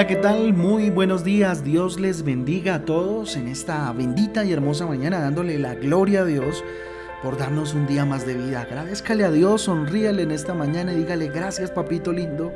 Hola, 0.00 0.06
¿qué 0.06 0.16
tal? 0.16 0.54
Muy 0.54 0.88
buenos 0.88 1.24
días. 1.24 1.62
Dios 1.62 2.00
les 2.00 2.22
bendiga 2.22 2.76
a 2.76 2.84
todos 2.86 3.36
en 3.36 3.48
esta 3.48 3.92
bendita 3.92 4.46
y 4.46 4.50
hermosa 4.50 4.86
mañana, 4.86 5.20
dándole 5.20 5.58
la 5.58 5.74
gloria 5.74 6.22
a 6.22 6.24
Dios 6.24 6.64
por 7.22 7.36
darnos 7.36 7.74
un 7.74 7.86
día 7.86 8.06
más 8.06 8.26
de 8.26 8.32
vida. 8.32 8.62
Agradezcale 8.62 9.24
a 9.24 9.30
Dios, 9.30 9.60
sonríale 9.60 10.22
en 10.22 10.30
esta 10.30 10.54
mañana 10.54 10.94
y 10.94 11.00
dígale 11.00 11.28
gracias, 11.28 11.70
papito 11.70 12.14
lindo, 12.14 12.50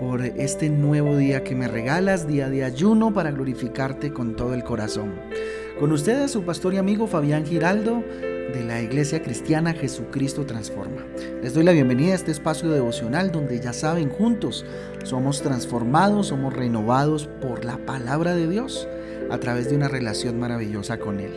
por 0.00 0.22
este 0.22 0.70
nuevo 0.70 1.18
día 1.18 1.44
que 1.44 1.54
me 1.54 1.68
regalas, 1.68 2.26
día 2.26 2.48
de 2.48 2.64
ayuno 2.64 3.12
para 3.12 3.30
glorificarte 3.30 4.14
con 4.14 4.34
todo 4.34 4.54
el 4.54 4.64
corazón. 4.64 5.20
Con 5.78 5.92
ustedes, 5.92 6.30
su 6.30 6.44
pastor 6.44 6.72
y 6.72 6.78
amigo 6.78 7.06
Fabián 7.06 7.44
Giraldo 7.44 8.02
de 8.52 8.64
la 8.64 8.80
Iglesia 8.82 9.22
Cristiana 9.22 9.72
Jesucristo 9.72 10.44
Transforma. 10.44 11.04
Les 11.42 11.54
doy 11.54 11.64
la 11.64 11.72
bienvenida 11.72 12.12
a 12.12 12.16
este 12.16 12.30
espacio 12.30 12.70
devocional 12.70 13.30
donde 13.30 13.60
ya 13.60 13.72
saben, 13.72 14.10
juntos 14.10 14.64
somos 15.04 15.42
transformados, 15.42 16.28
somos 16.28 16.52
renovados 16.52 17.28
por 17.40 17.64
la 17.64 17.78
palabra 17.78 18.34
de 18.34 18.48
Dios 18.48 18.88
a 19.30 19.38
través 19.38 19.70
de 19.70 19.76
una 19.76 19.88
relación 19.88 20.38
maravillosa 20.38 20.98
con 20.98 21.20
Él. 21.20 21.30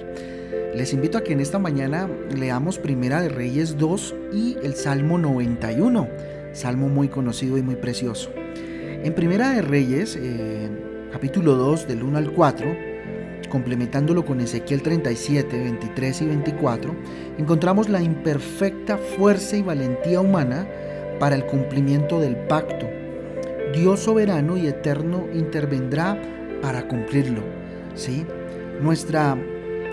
Les 0.75 0.93
invito 0.93 1.17
a 1.17 1.23
que 1.23 1.33
en 1.33 1.39
esta 1.39 1.59
mañana 1.59 2.09
leamos 2.35 2.79
Primera 2.79 3.21
de 3.21 3.29
Reyes 3.29 3.77
2 3.77 4.15
y 4.33 4.57
el 4.63 4.73
Salmo 4.73 5.17
91, 5.17 6.07
salmo 6.53 6.89
muy 6.89 7.09
conocido 7.09 7.57
y 7.57 7.61
muy 7.61 7.75
precioso. 7.75 8.31
En 8.35 9.13
Primera 9.13 9.51
de 9.51 9.61
Reyes, 9.61 10.17
eh, 10.19 10.69
capítulo 11.11 11.55
2, 11.55 11.87
del 11.87 12.03
1 12.03 12.17
al 12.17 12.31
4, 12.31 12.92
complementándolo 13.53 14.25
con 14.25 14.41
Ezequiel 14.41 14.81
37, 14.81 15.55
23 15.55 16.21
y 16.23 16.25
24, 16.25 16.95
encontramos 17.37 17.87
la 17.87 18.01
imperfecta 18.01 18.97
fuerza 18.97 19.55
y 19.55 19.61
valentía 19.61 20.21
humana 20.21 20.67
para 21.19 21.35
el 21.35 21.45
cumplimiento 21.45 22.19
del 22.19 22.35
pacto. 22.35 22.89
Dios 23.71 23.99
soberano 23.99 24.57
y 24.57 24.65
eterno 24.65 25.27
intervendrá 25.35 26.19
para 26.63 26.87
cumplirlo. 26.87 27.43
¿sí? 27.93 28.25
Nuestra 28.81 29.37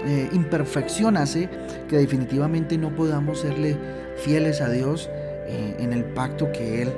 eh, 0.06 0.30
imperfección 0.32 1.18
hace 1.18 1.50
que 1.86 1.98
definitivamente 1.98 2.78
no 2.78 2.96
podamos 2.96 3.40
serle 3.40 3.76
fieles 4.16 4.62
a 4.62 4.70
Dios 4.70 5.10
eh, 5.46 5.76
en 5.78 5.92
el 5.92 6.04
pacto 6.04 6.50
que 6.50 6.80
Él, 6.80 6.88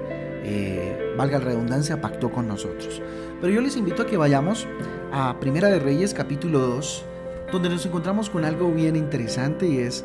eh, 0.45 1.15
valga 1.17 1.39
la 1.39 1.45
redundancia, 1.45 2.01
pactó 2.01 2.31
con 2.31 2.49
nosotros. 2.49 3.01
Pero 3.41 3.53
yo 3.53 3.61
les 3.61 3.77
invito 3.77 4.03
a 4.03 4.07
que 4.07 4.17
vayamos 4.17 4.67
a 5.13 5.39
Primera 5.39 5.69
de 5.69 5.79
Reyes 5.79 6.15
capítulo 6.15 6.59
2, 6.61 7.05
donde 7.53 7.69
nos 7.69 7.87
encontramos 7.87 8.29
con 8.29 8.45
algo 8.45 8.71
bien 8.73 8.97
interesante 8.97 9.67
y 9.69 9.79
es 9.79 10.05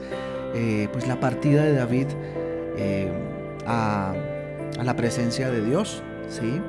eh, 0.53 0.89
pues 0.91 1.07
la 1.07 1.19
partida 1.19 1.63
de 1.63 1.73
David 1.73 2.07
eh, 2.77 3.11
a, 3.65 4.13
la 4.83 4.95
presencia 4.95 5.49
de 5.49 5.63
Dios, 5.63 6.03
¿sí? 6.29 6.61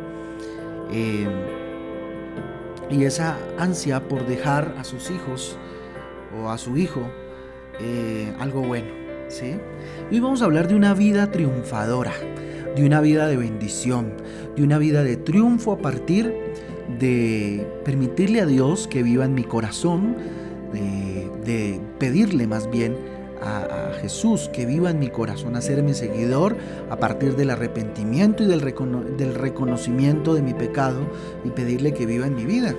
Y 2.90 3.04
esa 3.04 3.36
ansia 3.58 4.08
por 4.08 4.24
dejar 4.26 4.74
a 4.78 4.84
sus 4.84 5.10
hijos 5.10 5.58
o 6.34 6.48
a 6.48 6.56
su 6.56 6.78
hijo 6.78 7.02
algo 8.40 8.62
bueno, 8.62 8.88
¿sí? 9.28 9.56
Hoy 10.10 10.20
vamos 10.20 10.40
a 10.40 10.46
hablar 10.46 10.68
de 10.68 10.74
una 10.74 10.94
vida 10.94 11.30
triunfadora, 11.30 12.14
de 12.76 12.84
una 12.84 13.00
vida 13.00 13.26
de 13.28 13.36
bendición, 13.36 14.12
de 14.56 14.62
una 14.62 14.78
vida 14.78 15.02
de 15.02 15.16
triunfo 15.16 15.72
a 15.72 15.78
partir 15.78 16.34
de 16.98 17.66
permitirle 17.84 18.40
a 18.40 18.46
Dios 18.46 18.88
que 18.88 19.02
viva 19.02 19.24
en 19.24 19.34
mi 19.34 19.44
corazón, 19.44 20.16
de, 20.72 21.80
pedirle 21.98 22.46
más 22.46 22.70
bien 22.70 22.96
a, 23.42 23.92
Jesús 24.00 24.48
que 24.52 24.64
viva 24.64 24.90
en 24.90 25.00
mi 25.00 25.08
corazón, 25.08 25.56
hacerme 25.56 25.92
seguidor 25.92 26.56
a 26.88 26.96
partir 26.96 27.34
del 27.34 27.50
arrepentimiento 27.50 28.44
y 28.44 28.46
del, 28.46 28.60
del, 29.16 29.34
reconocimiento 29.34 30.34
de 30.34 30.42
mi 30.42 30.54
pecado 30.54 31.00
y 31.44 31.50
pedirle 31.50 31.92
que 31.92 32.06
viva 32.06 32.26
en 32.26 32.36
mi 32.36 32.44
vida. 32.44 32.74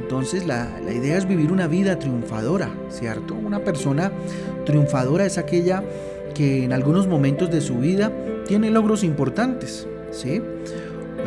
Entonces 0.00 0.46
la 0.46 0.68
idea 0.92 1.18
es 1.18 1.26
vivir 1.26 1.50
una 1.50 1.66
vida 1.66 1.98
triunfadora, 1.98 2.70
¿cierto? 2.88 3.34
Una 3.34 3.64
persona 3.64 4.12
triunfadora 4.64 5.26
es 5.26 5.38
aquella 5.38 5.82
que 6.34 6.64
en 6.64 6.72
algunos 6.72 7.08
momentos 7.08 7.50
de 7.50 7.60
su 7.60 7.78
vida 7.78 8.12
tiene 8.50 8.68
logros 8.72 9.04
importantes, 9.04 9.86
¿sí? 10.10 10.42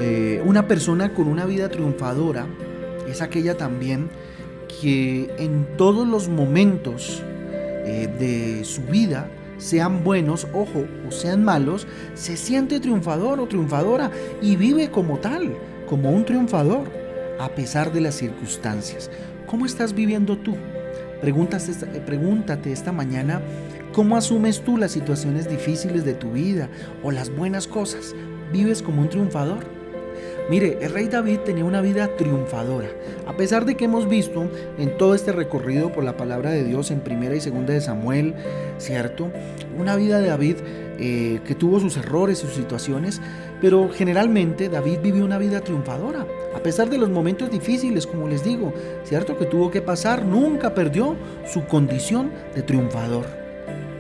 Eh, 0.01 0.43
una 0.45 0.67
persona 0.67 1.13
con 1.13 1.29
una 1.29 1.45
vida 1.45 1.69
triunfadora 1.69 2.47
es 3.07 3.21
aquella 3.21 3.55
también 3.55 4.09
que 4.67 5.33
en 5.37 5.65
todos 5.77 6.05
los 6.05 6.27
momentos 6.27 7.23
eh, 7.85 8.09
de 8.19 8.65
su 8.65 8.81
vida, 8.81 9.29
sean 9.57 10.03
buenos, 10.03 10.47
ojo, 10.51 10.85
o 11.07 11.11
sean 11.11 11.45
malos, 11.45 11.87
se 12.13 12.35
siente 12.35 12.81
triunfador 12.81 13.39
o 13.39 13.47
triunfadora 13.47 14.11
y 14.41 14.57
vive 14.57 14.91
como 14.91 15.17
tal, 15.19 15.55
como 15.87 16.11
un 16.11 16.25
triunfador, 16.25 16.91
a 17.39 17.47
pesar 17.47 17.93
de 17.93 18.01
las 18.01 18.15
circunstancias. 18.15 19.09
¿Cómo 19.47 19.65
estás 19.65 19.93
viviendo 19.93 20.37
tú? 20.39 20.57
Pregúntate, 21.23 22.01
pregúntate 22.05 22.73
esta 22.73 22.91
mañana 22.91 23.39
cómo 23.93 24.17
asumes 24.17 24.59
tú 24.59 24.75
las 24.75 24.91
situaciones 24.91 25.49
difíciles 25.49 26.03
de 26.03 26.15
tu 26.15 26.33
vida 26.33 26.67
o 27.01 27.11
las 27.11 27.33
buenas 27.33 27.65
cosas. 27.65 28.13
¿Vives 28.51 28.81
como 28.81 29.01
un 29.01 29.07
triunfador? 29.07 29.63
Mire, 30.49 30.79
el 30.81 30.91
rey 30.91 31.07
David 31.07 31.39
tenía 31.45 31.63
una 31.63 31.79
vida 31.79 32.09
triunfadora. 32.17 32.89
A 33.25 33.37
pesar 33.37 33.63
de 33.63 33.75
que 33.75 33.85
hemos 33.85 34.09
visto 34.09 34.51
en 34.77 34.97
todo 34.97 35.15
este 35.15 35.31
recorrido 35.31 35.93
por 35.93 36.03
la 36.03 36.17
palabra 36.17 36.51
de 36.51 36.65
Dios 36.65 36.91
en 36.91 36.99
primera 36.99 37.37
y 37.37 37.39
segunda 37.39 37.73
de 37.73 37.79
Samuel, 37.79 38.33
¿cierto? 38.77 39.31
Una 39.79 39.95
vida 39.95 40.19
de 40.19 40.27
David 40.27 40.57
eh, 40.99 41.39
que 41.45 41.55
tuvo 41.55 41.79
sus 41.79 41.95
errores 41.95 42.39
y 42.39 42.47
sus 42.47 42.55
situaciones, 42.55 43.21
pero 43.63 43.87
generalmente 43.87 44.67
David 44.67 44.99
vivió 45.01 45.23
una 45.23 45.37
vida 45.37 45.61
triunfadora. 45.61 46.27
A 46.53 46.59
pesar 46.59 46.89
de 46.89 46.97
los 46.97 47.09
momentos 47.09 47.49
difíciles, 47.49 48.05
como 48.05 48.27
les 48.27 48.43
digo, 48.43 48.73
¿cierto? 49.05 49.37
Que 49.37 49.45
tuvo 49.45 49.71
que 49.71 49.81
pasar, 49.81 50.25
nunca 50.25 50.75
perdió 50.75 51.15
su 51.47 51.63
condición 51.63 52.29
de 52.53 52.61
triunfador. 52.61 53.25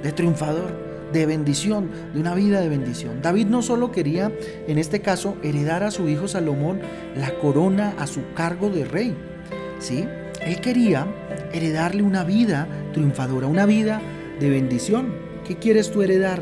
De 0.03 0.11
triunfador 0.11 0.73
de 1.13 1.25
bendición, 1.25 1.89
de 2.13 2.19
una 2.19 2.35
vida 2.35 2.59
de 2.59 2.67
bendición. 2.67 3.21
David 3.21 3.45
no 3.45 3.61
solo 3.61 3.89
quería, 3.89 4.33
en 4.67 4.77
este 4.79 4.99
caso, 4.99 5.37
heredar 5.43 5.83
a 5.83 5.91
su 5.91 6.09
hijo 6.09 6.27
Salomón 6.27 6.81
la 7.15 7.33
corona 7.35 7.93
a 7.97 8.05
su 8.05 8.33
cargo 8.33 8.69
de 8.69 8.83
rey, 8.83 9.15
¿sí? 9.79 10.05
Él 10.41 10.59
quería 10.59 11.07
heredarle 11.53 12.03
una 12.03 12.25
vida 12.25 12.67
triunfadora, 12.91 13.47
una 13.47 13.65
vida 13.65 14.01
de 14.41 14.49
bendición. 14.49 15.13
¿Qué 15.47 15.55
quieres 15.55 15.89
tú 15.89 16.01
heredar? 16.01 16.41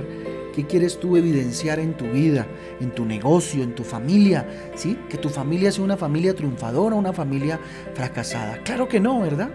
¿Qué 0.53 0.65
quieres 0.65 0.99
tú 0.99 1.15
evidenciar 1.15 1.79
en 1.79 1.95
tu 1.95 2.05
vida, 2.05 2.45
en 2.79 2.91
tu 2.91 3.05
negocio, 3.05 3.63
en 3.63 3.73
tu 3.73 3.83
familia? 3.83 4.45
¿Sí? 4.75 4.97
Que 5.09 5.17
tu 5.17 5.29
familia 5.29 5.71
sea 5.71 5.83
una 5.83 5.97
familia 5.97 6.35
triunfadora, 6.35 6.95
una 6.95 7.13
familia 7.13 7.59
fracasada. 7.93 8.57
Claro 8.63 8.87
que 8.87 8.99
no, 8.99 9.21
¿verdad? 9.21 9.49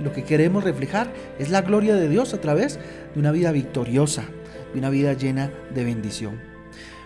Lo 0.00 0.12
que 0.12 0.24
queremos 0.24 0.64
reflejar 0.64 1.12
es 1.38 1.50
la 1.50 1.62
gloria 1.62 1.94
de 1.94 2.08
Dios 2.08 2.32
a 2.34 2.40
través 2.40 2.78
de 3.14 3.20
una 3.20 3.32
vida 3.32 3.52
victoriosa, 3.52 4.24
de 4.72 4.78
una 4.78 4.90
vida 4.90 5.12
llena 5.12 5.52
de 5.74 5.84
bendición. 5.84 6.40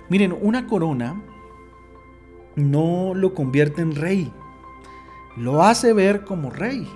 Miren, 0.08 0.36
una 0.40 0.66
corona 0.66 1.22
no 2.54 3.14
lo 3.14 3.34
convierte 3.34 3.82
en 3.82 3.94
rey, 3.94 4.32
lo 5.36 5.62
hace 5.62 5.92
ver 5.92 6.24
como 6.24 6.50
rey, 6.50 6.86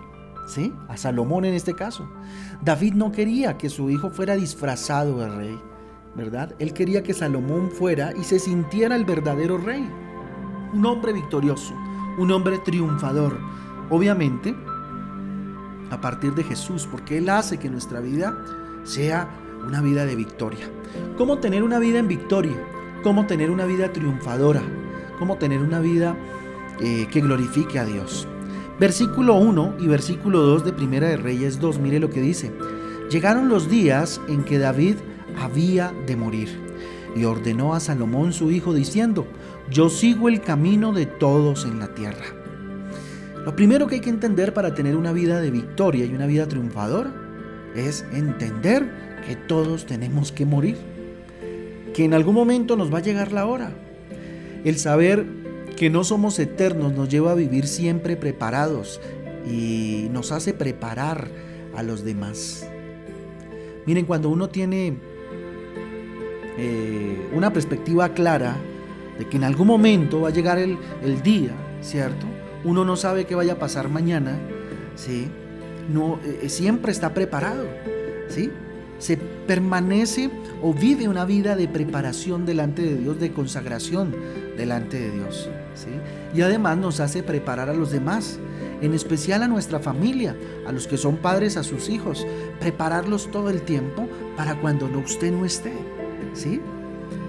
¿sí? 0.47 0.73
A 0.89 0.97
Salomón 0.97 1.45
en 1.45 1.55
este 1.55 1.75
caso. 1.75 2.09
David 2.63 2.95
no 2.95 3.13
quería 3.13 3.57
que 3.57 3.71
su 3.71 3.91
hijo 3.91 4.11
fuera 4.11 4.37
disfrazado 4.37 5.19
de 5.19 5.29
rey, 5.29 5.59
¿verdad? 6.17 6.55
Él 6.59 6.73
quería 6.73 7.03
que 7.03 7.15
Salomón 7.15 7.71
fuera 7.71 8.13
y 8.19 8.25
se 8.25 8.39
sintiera 8.39 8.97
el 8.97 9.05
verdadero 9.05 9.59
rey, 9.59 9.89
un 10.73 10.87
hombre 10.87 11.13
victorioso, 11.13 11.75
un 12.19 12.31
hombre 12.31 12.59
triunfador. 12.59 13.39
Obviamente, 13.91 14.55
a 15.91 16.01
partir 16.01 16.35
de 16.35 16.43
Jesús, 16.43 16.89
porque 16.91 17.19
Él 17.19 17.29
hace 17.29 17.59
que 17.59 17.69
nuestra 17.69 18.01
vida 18.01 18.37
sea 18.85 19.29
una 19.67 19.83
vida 19.83 20.07
de 20.07 20.17
victoria. 20.17 20.69
¿Cómo 21.17 21.39
tener 21.39 21.63
una 21.63 21.79
vida 21.79 21.99
en 21.99 22.09
victoria? 22.09 22.57
¿Cómo 23.03 23.27
tener 23.27 23.51
una 23.51 23.67
vida 23.67 23.93
triunfadora? 23.93 24.63
¿Cómo 25.19 25.37
tener 25.37 25.61
una 25.61 25.81
vida 25.81 26.17
eh, 26.81 27.07
que 27.11 27.21
glorifique 27.21 27.79
a 27.79 27.85
Dios? 27.85 28.27
Versículo 28.81 29.37
1 29.37 29.77
y 29.81 29.87
versículo 29.87 30.41
2 30.41 30.65
de 30.65 30.73
Primera 30.73 31.09
de 31.09 31.17
Reyes 31.17 31.61
2, 31.61 31.79
mire 31.79 31.99
lo 31.99 32.11
que 32.11 32.21
dice. 32.21 32.53
Llegaron 33.11 33.49
los 33.49 33.71
días 33.71 34.21
en 34.29 34.45
que 34.45 34.59
David 34.59 34.97
había 35.37 35.93
de 36.07 36.17
morir 36.17 36.49
y 37.15 37.25
ordenó 37.25 37.75
a 37.75 37.81
Salomón 37.81 38.33
su 38.33 38.51
hijo 38.51 38.75
diciendo, 38.75 39.27
yo 39.71 39.89
sigo 39.89 40.29
el 40.29 40.41
camino 40.43 40.93
de 40.93 41.07
todos 41.07 41.65
en 41.65 41.79
la 41.79 41.95
tierra. 41.95 42.25
Lo 43.45 43.55
primero 43.57 43.87
que 43.87 43.97
hay 43.97 44.01
que 44.01 44.11
entender 44.11 44.53
para 44.53 44.75
tener 44.75 44.97
una 44.97 45.13
vida 45.13 45.41
de 45.41 45.51
victoria 45.51 46.05
y 46.05 46.15
una 46.15 46.27
vida 46.27 46.47
triunfadora 46.47 47.15
es 47.75 48.05
entender 48.13 48.91
que 49.27 49.37
todos 49.37 49.87
tenemos 49.87 50.33
que 50.33 50.45
morir, 50.45 50.77
que 51.95 52.05
en 52.05 52.15
algún 52.15 52.35
momento 52.35 52.77
nos 52.77 52.93
va 52.93 52.99
a 52.99 53.03
llegar 53.03 53.33
la 53.33 53.47
hora. 53.47 53.73
El 54.65 54.79
saber 54.79 55.25
que 55.77 55.91
no 55.91 56.05
somos 56.05 56.39
eternos 56.39 56.93
nos 56.93 57.09
lleva 57.09 57.33
a 57.33 57.35
vivir 57.35 57.67
siempre 57.67 58.17
preparados 58.17 59.01
y 59.49 60.09
nos 60.11 60.33
hace 60.33 60.53
preparar 60.55 61.29
a 61.77 61.83
los 61.83 62.05
demás. 62.05 62.69
Miren, 63.87 64.07
cuando 64.07 64.29
uno 64.29 64.49
tiene 64.49 64.99
eh, 66.59 67.29
una 67.33 67.53
perspectiva 67.53 68.09
clara 68.11 68.57
de 69.19 69.27
que 69.29 69.37
en 69.37 69.45
algún 69.45 69.67
momento 69.67 70.23
va 70.23 70.29
a 70.29 70.33
llegar 70.33 70.59
el, 70.59 70.79
día, 71.23 71.53
¿cierto? 71.81 72.27
Uno 72.65 72.85
no 72.85 72.97
sabe 72.97 73.27
qué 73.27 73.35
vaya 73.35 73.55
a 73.55 73.59
pasar 73.59 73.89
mañana, 73.89 74.39
¿sí? 74.95 75.29
No, 75.93 76.19
eh, 76.25 76.49
siempre 76.49 76.93
está 76.93 77.15
preparado, 77.15 77.67
¿sí? 78.29 78.51
Se 78.99 79.17
permanece 79.17 80.31
o 80.63 80.73
vive 80.73 81.09
una 81.09 81.25
vida 81.25 81.57
de 81.57 81.69
preparación 81.69 82.47
delante 82.47 82.83
de 82.83 82.97
Dios, 82.97 83.21
de 83.21 83.33
consagración 83.33 84.15
delante 84.57 84.99
de 84.99 85.11
Dios, 85.11 85.51
¿sí? 85.75 85.91
Y 86.35 86.41
además 86.41 86.79
nos 86.79 87.01
hace 87.01 87.23
preparar 87.23 87.69
a 87.69 87.75
los 87.75 87.91
demás, 87.91 88.39
en 88.81 88.95
especial 88.95 89.43
a 89.43 89.49
nuestra 89.49 89.79
familia, 89.79 90.37
a 90.67 90.73
los 90.73 90.87
que 90.87 90.97
son 90.97 91.17
padres, 91.17 91.57
a 91.57 91.63
sus 91.63 91.89
hijos, 91.89 92.27
prepararlos 92.61 93.31
todo 93.31 93.51
el 93.51 93.63
tiempo 93.63 94.09
para 94.37 94.59
cuando 94.61 94.89
no, 94.89 94.99
usted 94.99 95.33
no 95.33 95.45
esté, 95.45 95.73
¿sí? 96.37 96.61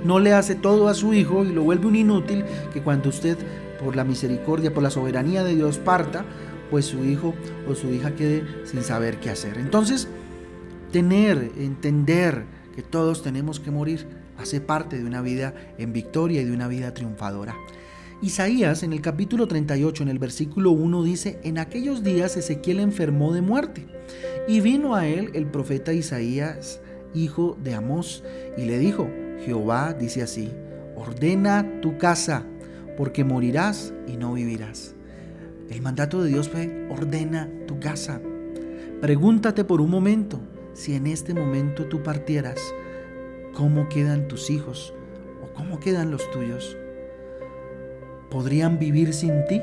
No 0.06 0.20
le 0.20 0.34
hace 0.34 0.56
todo 0.56 0.88
a 0.88 0.94
su 0.94 1.14
hijo 1.14 1.44
y 1.46 1.52
lo 1.52 1.64
vuelve 1.64 1.88
un 1.88 1.96
inútil 1.96 2.46
que 2.74 2.82
cuando 2.82 3.10
usted, 3.10 3.38
por 3.84 3.96
la 3.96 4.04
misericordia, 4.04 4.74
por 4.74 4.84
la 4.84 4.90
soberanía 4.90 5.44
de 5.44 5.56
Dios, 5.56 5.78
parta, 5.78 6.26
pues 6.70 6.86
su 6.86 7.04
hijo 7.06 7.34
o 7.68 7.76
su 7.76 7.90
hija 7.90 8.16
quede 8.16 8.44
sin 8.66 8.84
saber 8.84 9.20
qué 9.20 9.30
hacer. 9.30 9.58
Entonces, 9.58 10.08
tener, 10.92 11.52
entender 11.58 12.44
que 12.76 12.82
todos 12.82 13.24
tenemos 13.24 13.60
que 13.60 13.72
morir, 13.72 14.06
hace 14.38 14.62
parte 14.62 14.98
de 14.98 15.06
una 15.06 15.22
vida 15.22 15.54
en 15.78 15.94
victoria 15.94 16.42
y 16.42 16.46
de 16.46 16.52
una 16.52 16.68
vida 16.68 16.94
triunfadora. 16.94 17.56
Isaías 18.22 18.82
en 18.82 18.94
el 18.94 19.02
capítulo 19.02 19.48
38, 19.48 20.04
en 20.04 20.10
el 20.10 20.20
versículo 20.20 20.72
1 20.72 21.04
dice, 21.04 21.40
en 21.44 21.60
aquellos 21.60 22.04
días 22.04 22.36
Ezequiel 22.36 22.80
enfermó 22.80 23.32
de 23.32 23.42
muerte 23.42 23.86
y 24.48 24.60
vino 24.60 24.96
a 24.96 25.08
él 25.08 25.30
el 25.34 25.46
profeta 25.46 25.94
Isaías, 25.94 26.82
hijo 27.14 27.58
de 27.64 27.74
Amós, 27.74 28.24
y 28.58 28.66
le 28.66 28.78
dijo, 28.80 29.10
Jehová 29.46 29.94
dice 29.94 30.24
así, 30.24 30.52
ordena 30.96 31.80
tu 31.82 31.98
casa, 31.98 32.44
porque 32.98 33.24
morirás 33.24 33.94
y 34.08 34.18
no 34.18 34.34
vivirás. 34.34 34.96
El 35.70 35.82
mandato 35.82 36.24
de 36.24 36.30
Dios 36.30 36.50
fue, 36.50 36.88
ordena 36.90 37.50
tu 37.68 37.80
casa. 37.80 38.22
Pregúntate 39.02 39.64
por 39.64 39.82
un 39.82 39.90
momento, 39.90 40.40
si 40.74 40.96
en 40.96 41.08
este 41.08 41.34
momento 41.34 41.86
tú 41.86 42.04
partieras, 42.04 42.60
¿cómo 43.54 43.90
quedan 43.90 44.28
tus 44.28 44.50
hijos 44.50 44.94
o 45.44 45.54
cómo 45.54 45.80
quedan 45.80 46.12
los 46.12 46.30
tuyos? 46.32 46.78
¿Podrían 48.30 48.80
vivir 48.80 49.14
sin 49.14 49.46
ti? 49.46 49.62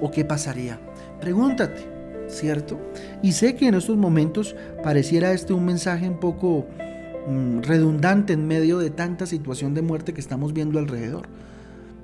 ¿O 0.00 0.10
qué 0.10 0.24
pasaría? 0.24 0.80
Pregúntate, 1.20 1.86
¿cierto? 2.30 2.78
Y 3.22 3.32
sé 3.32 3.54
que 3.54 3.68
en 3.68 3.74
estos 3.74 3.96
momentos 3.96 4.56
pareciera 4.82 5.32
este 5.32 5.52
un 5.52 5.64
mensaje 5.64 6.08
un 6.08 6.18
poco 6.18 6.66
mm, 7.28 7.60
redundante 7.62 8.32
en 8.32 8.46
medio 8.46 8.78
de 8.78 8.90
tanta 8.90 9.26
situación 9.26 9.74
de 9.74 9.82
muerte 9.82 10.14
que 10.14 10.20
estamos 10.20 10.52
viendo 10.52 10.78
alrededor. 10.78 11.26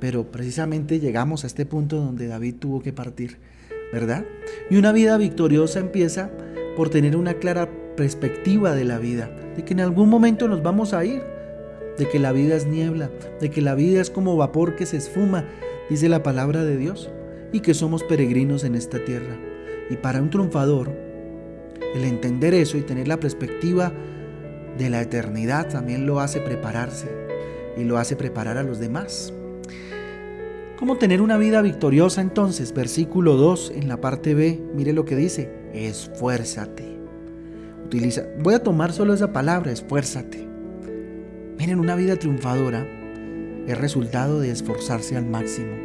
Pero 0.00 0.30
precisamente 0.30 1.00
llegamos 1.00 1.44
a 1.44 1.46
este 1.46 1.64
punto 1.64 1.96
donde 1.96 2.26
David 2.26 2.56
tuvo 2.58 2.82
que 2.82 2.92
partir, 2.92 3.38
¿verdad? 3.92 4.24
Y 4.70 4.76
una 4.76 4.92
vida 4.92 5.16
victoriosa 5.16 5.78
empieza 5.78 6.30
por 6.76 6.90
tener 6.90 7.16
una 7.16 7.34
clara 7.34 7.70
perspectiva 7.96 8.74
de 8.74 8.84
la 8.84 8.98
vida, 8.98 9.30
de 9.56 9.64
que 9.64 9.72
en 9.72 9.80
algún 9.80 10.10
momento 10.10 10.48
nos 10.48 10.62
vamos 10.62 10.92
a 10.92 11.04
ir, 11.04 11.22
de 11.96 12.06
que 12.08 12.18
la 12.18 12.32
vida 12.32 12.56
es 12.56 12.66
niebla, 12.66 13.10
de 13.40 13.50
que 13.50 13.62
la 13.62 13.74
vida 13.74 14.02
es 14.02 14.10
como 14.10 14.36
vapor 14.36 14.76
que 14.76 14.84
se 14.84 14.98
esfuma, 14.98 15.46
dice 15.88 16.10
la 16.10 16.22
palabra 16.22 16.62
de 16.62 16.76
Dios, 16.76 17.10
y 17.52 17.60
que 17.60 17.72
somos 17.72 18.02
peregrinos 18.04 18.64
en 18.64 18.74
esta 18.74 19.02
tierra. 19.02 19.36
Y 19.90 19.96
para 19.96 20.20
un 20.20 20.30
triunfador, 20.30 20.92
el 21.94 22.04
entender 22.04 22.54
eso 22.54 22.76
y 22.76 22.82
tener 22.82 23.08
la 23.08 23.20
perspectiva 23.20 23.92
de 24.76 24.90
la 24.90 25.00
eternidad 25.00 25.68
también 25.68 26.06
lo 26.06 26.20
hace 26.20 26.40
prepararse 26.40 27.08
y 27.76 27.84
lo 27.84 27.98
hace 27.98 28.16
preparar 28.16 28.56
a 28.58 28.62
los 28.62 28.78
demás. 28.78 29.32
¿Cómo 30.78 30.98
tener 30.98 31.22
una 31.22 31.38
vida 31.38 31.62
victoriosa 31.62 32.20
entonces? 32.20 32.74
Versículo 32.74 33.36
2 33.36 33.72
en 33.76 33.88
la 33.88 34.00
parte 34.00 34.34
B, 34.34 34.60
mire 34.74 34.92
lo 34.92 35.06
que 35.06 35.16
dice, 35.16 35.50
esfuérzate. 35.72 36.84
Utiliza, 37.84 38.24
voy 38.40 38.54
a 38.54 38.62
tomar 38.62 38.92
solo 38.92 39.14
esa 39.14 39.32
palabra, 39.32 39.72
esfuérzate. 39.72 40.46
Miren, 41.58 41.80
una 41.80 41.94
vida 41.94 42.16
triunfadora 42.16 42.86
es 43.66 43.78
resultado 43.78 44.40
de 44.40 44.50
esforzarse 44.50 45.16
al 45.16 45.24
máximo. 45.24 45.75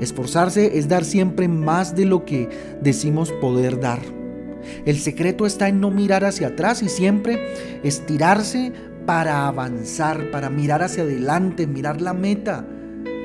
Esforzarse 0.00 0.78
es 0.78 0.88
dar 0.88 1.04
siempre 1.04 1.48
más 1.48 1.94
de 1.94 2.04
lo 2.04 2.24
que 2.24 2.48
decimos 2.80 3.32
poder 3.32 3.80
dar. 3.80 4.00
El 4.84 4.98
secreto 4.98 5.46
está 5.46 5.68
en 5.68 5.80
no 5.80 5.90
mirar 5.90 6.24
hacia 6.24 6.48
atrás 6.48 6.82
y 6.82 6.88
siempre 6.88 7.54
estirarse 7.82 8.72
para 9.06 9.46
avanzar, 9.46 10.30
para 10.30 10.50
mirar 10.50 10.82
hacia 10.82 11.04
adelante, 11.04 11.66
mirar 11.66 12.02
la 12.02 12.12
meta 12.12 12.66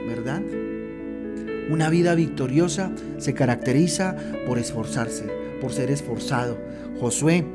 ¿verdad? 0.07 0.42
Una 1.69 1.90
vida 1.90 2.16
victoriosa 2.16 2.92
se 3.18 3.34
caracteriza 3.34 4.16
por 4.45 4.60
esforzarse, 4.60 5.25
por 5.62 5.72
ser 5.72 5.90
esforzado. 5.92 6.57
Josué, 7.00 7.45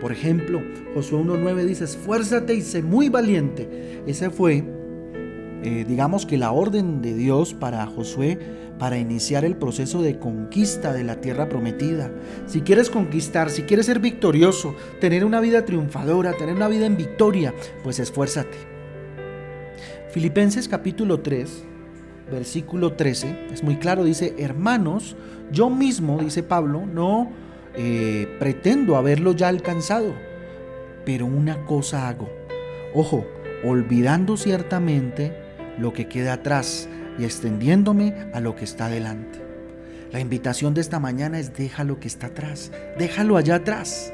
por 0.00 0.12
ejemplo, 0.12 0.62
Josué 0.94 1.20
1.9 1.20 1.64
dice, 1.64 1.84
esfuérzate 1.84 2.54
y 2.54 2.62
sé 2.62 2.82
muy 2.82 3.08
valiente. 3.08 4.02
Ese 4.06 4.30
fue, 4.30 4.64
eh, 5.64 5.86
digamos 5.88 6.26
que 6.26 6.36
la 6.36 6.52
orden 6.52 7.00
de 7.00 7.14
Dios 7.14 7.54
para 7.54 7.86
Josué 7.86 8.38
para 8.78 8.98
iniciar 8.98 9.46
el 9.46 9.56
proceso 9.56 10.02
de 10.02 10.18
conquista 10.18 10.92
de 10.92 11.04
la 11.04 11.22
tierra 11.22 11.48
prometida. 11.48 12.10
Si 12.46 12.60
quieres 12.60 12.90
conquistar, 12.90 13.48
si 13.48 13.62
quieres 13.62 13.86
ser 13.86 13.98
victorioso, 13.98 14.74
tener 15.00 15.24
una 15.24 15.40
vida 15.40 15.64
triunfadora, 15.64 16.34
tener 16.34 16.54
una 16.54 16.68
vida 16.68 16.84
en 16.84 16.98
victoria, 16.98 17.54
pues 17.82 17.98
esfuérzate. 17.98 18.58
Filipenses 20.10 20.68
capítulo 20.68 21.20
3, 21.20 21.64
versículo 22.30 22.92
13, 22.92 23.46
es 23.50 23.62
muy 23.62 23.76
claro, 23.76 24.04
dice, 24.04 24.34
hermanos, 24.36 25.16
yo 25.50 25.70
mismo, 25.70 26.18
dice 26.18 26.42
Pablo, 26.42 26.84
no 26.84 27.30
eh, 27.74 28.28
pretendo 28.38 28.96
haberlo 28.96 29.32
ya 29.32 29.48
alcanzado, 29.48 30.12
pero 31.06 31.24
una 31.24 31.64
cosa 31.64 32.06
hago, 32.06 32.28
ojo, 32.94 33.24
olvidando 33.64 34.36
ciertamente 34.36 35.43
lo 35.78 35.92
que 35.92 36.08
queda 36.08 36.34
atrás 36.34 36.88
y 37.18 37.24
extendiéndome 37.24 38.14
a 38.32 38.40
lo 38.40 38.56
que 38.56 38.64
está 38.64 38.88
delante. 38.88 39.40
La 40.12 40.20
invitación 40.20 40.74
de 40.74 40.80
esta 40.80 41.00
mañana 41.00 41.38
es 41.38 41.54
deja 41.54 41.84
lo 41.84 41.98
que 41.98 42.08
está 42.08 42.28
atrás, 42.28 42.70
déjalo 42.98 43.36
allá 43.36 43.56
atrás. 43.56 44.12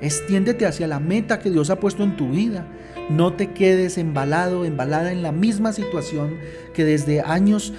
Extiéndete 0.00 0.66
hacia 0.66 0.86
la 0.86 1.00
meta 1.00 1.40
que 1.40 1.50
Dios 1.50 1.70
ha 1.70 1.80
puesto 1.80 2.04
en 2.04 2.16
tu 2.16 2.30
vida. 2.30 2.66
No 3.10 3.32
te 3.32 3.52
quedes 3.52 3.98
embalado, 3.98 4.64
embalada 4.64 5.12
en 5.12 5.22
la 5.22 5.32
misma 5.32 5.72
situación 5.72 6.38
que 6.74 6.84
desde 6.84 7.20
años 7.20 7.72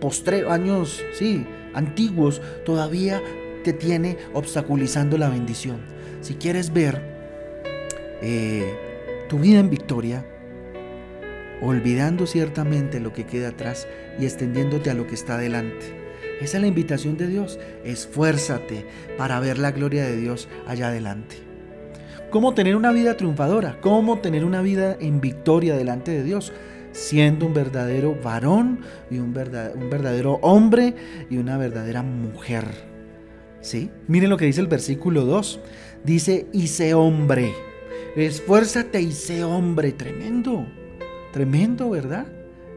postre, 0.00 0.48
años, 0.48 1.02
sí, 1.12 1.46
antiguos 1.74 2.40
todavía 2.64 3.20
te 3.64 3.72
tiene 3.72 4.18
obstaculizando 4.32 5.18
la 5.18 5.28
bendición. 5.28 5.78
Si 6.20 6.34
quieres 6.34 6.72
ver 6.72 7.00
eh, 8.22 8.74
tu 9.28 9.38
vida 9.38 9.60
en 9.60 9.70
victoria, 9.70 10.24
olvidando 11.60 12.26
ciertamente 12.26 13.00
lo 13.00 13.12
que 13.12 13.26
queda 13.26 13.48
atrás 13.48 13.86
y 14.18 14.24
extendiéndote 14.24 14.90
a 14.90 14.94
lo 14.94 15.06
que 15.06 15.14
está 15.14 15.38
delante. 15.38 16.04
Esa 16.40 16.56
es 16.56 16.60
la 16.62 16.66
invitación 16.66 17.16
de 17.16 17.28
Dios. 17.28 17.58
Esfuérzate 17.84 18.84
para 19.16 19.40
ver 19.40 19.58
la 19.58 19.72
gloria 19.72 20.04
de 20.04 20.16
Dios 20.16 20.48
allá 20.66 20.88
adelante. 20.88 21.36
¿Cómo 22.30 22.54
tener 22.54 22.74
una 22.74 22.90
vida 22.90 23.16
triunfadora? 23.16 23.80
¿Cómo 23.80 24.18
tener 24.18 24.44
una 24.44 24.60
vida 24.60 24.96
en 25.00 25.20
victoria 25.20 25.76
delante 25.76 26.10
de 26.10 26.24
Dios? 26.24 26.52
Siendo 26.90 27.46
un 27.46 27.54
verdadero 27.54 28.16
varón 28.20 28.80
y 29.10 29.18
un 29.18 29.32
verdadero, 29.32 30.38
hombre 30.42 30.94
y 31.30 31.36
una 31.36 31.58
verdadera 31.58 32.02
mujer. 32.02 32.66
¿Sí? 33.60 33.90
Miren 34.08 34.30
lo 34.30 34.36
que 34.36 34.46
dice 34.46 34.60
el 34.60 34.66
versículo 34.66 35.24
2. 35.24 35.60
Dice, 36.04 36.46
y 36.52 36.66
sé 36.66 36.94
hombre. 36.94 37.52
Esfuérzate 38.16 39.00
y 39.00 39.12
sé 39.12 39.44
hombre. 39.44 39.92
Tremendo. 39.92 40.66
Tremendo, 41.34 41.90
¿verdad? 41.90 42.26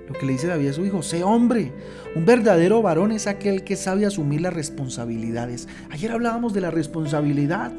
Lo 0.07 0.15
que 0.15 0.25
le 0.25 0.31
dice 0.31 0.47
David 0.47 0.69
a 0.69 0.73
su 0.73 0.83
hijo, 0.83 1.03
sé 1.03 1.23
hombre. 1.23 1.71
Un 2.15 2.25
verdadero 2.25 2.81
varón 2.81 3.11
es 3.11 3.27
aquel 3.27 3.63
que 3.63 3.75
sabe 3.75 4.03
asumir 4.07 4.41
las 4.41 4.51
responsabilidades. 4.51 5.67
Ayer 5.91 6.11
hablábamos 6.11 6.55
de 6.55 6.61
la 6.61 6.71
responsabilidad. 6.71 7.71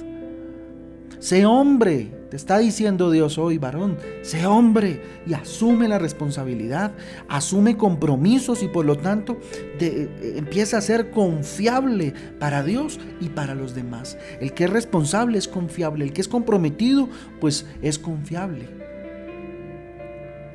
Sé 1.19 1.47
hombre, 1.47 2.13
te 2.31 2.37
está 2.37 2.59
diciendo 2.59 3.11
Dios 3.11 3.39
hoy, 3.39 3.59
varón. 3.59 3.99
Sé 4.23 4.47
hombre 4.47 5.03
y 5.27 5.35
asume 5.35 5.89
la 5.89 5.99
responsabilidad, 5.99 6.93
asume 7.29 7.77
compromisos 7.77 8.63
y 8.63 8.69
por 8.69 8.87
lo 8.87 8.99
tanto 8.99 9.37
eh, 9.81 10.37
empieza 10.37 10.79
a 10.79 10.81
ser 10.81 11.11
confiable 11.11 12.15
para 12.39 12.63
Dios 12.63 13.01
y 13.21 13.31
para 13.31 13.57
los 13.57 13.75
demás. 13.75 14.17
El 14.41 14.55
que 14.55 14.67
es 14.67 14.71
responsable 14.71 15.39
es 15.39 15.49
confiable, 15.49 16.05
el 16.05 16.13
que 16.13 16.21
es 16.21 16.29
comprometido 16.29 17.09
pues 17.41 17.67
es 17.83 17.99
confiable. 17.99 18.79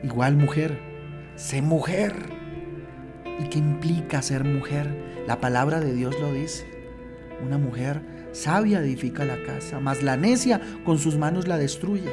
Igual 0.03 0.35
mujer, 0.35 0.77
sé 1.35 1.61
mujer. 1.61 2.13
¿Y 3.39 3.47
qué 3.49 3.59
implica 3.59 4.21
ser 4.21 4.43
mujer? 4.43 5.23
La 5.27 5.39
palabra 5.39 5.79
de 5.79 5.93
Dios 5.93 6.19
lo 6.19 6.33
dice. 6.33 6.65
Una 7.41 7.57
mujer 7.57 8.01
sabia 8.33 8.81
edifica 8.81 9.23
la 9.23 9.41
casa, 9.43 9.79
mas 9.79 10.03
la 10.03 10.17
necia 10.17 10.59
con 10.83 10.99
sus 10.99 11.17
manos 11.17 11.47
la 11.47 11.57
destruye. 11.57 12.11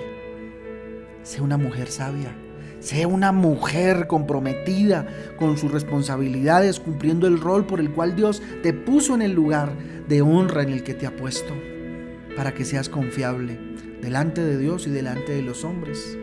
Sé 1.22 1.40
una 1.40 1.56
mujer 1.56 1.88
sabia, 1.88 2.34
Sea 2.78 3.06
una 3.06 3.30
mujer 3.30 4.06
comprometida 4.06 5.06
con 5.38 5.58
sus 5.58 5.70
responsabilidades, 5.70 6.80
cumpliendo 6.80 7.26
el 7.26 7.38
rol 7.38 7.66
por 7.66 7.78
el 7.78 7.90
cual 7.90 8.16
Dios 8.16 8.40
te 8.62 8.72
puso 8.72 9.14
en 9.14 9.20
el 9.20 9.32
lugar 9.32 9.74
de 10.08 10.22
honra 10.22 10.62
en 10.62 10.70
el 10.70 10.82
que 10.82 10.94
te 10.94 11.06
ha 11.06 11.14
puesto, 11.14 11.52
para 12.36 12.54
que 12.54 12.64
seas 12.64 12.88
confiable 12.88 13.58
delante 14.00 14.42
de 14.42 14.56
Dios 14.56 14.86
y 14.86 14.90
delante 14.90 15.32
de 15.32 15.42
los 15.42 15.62
hombres. 15.62 16.16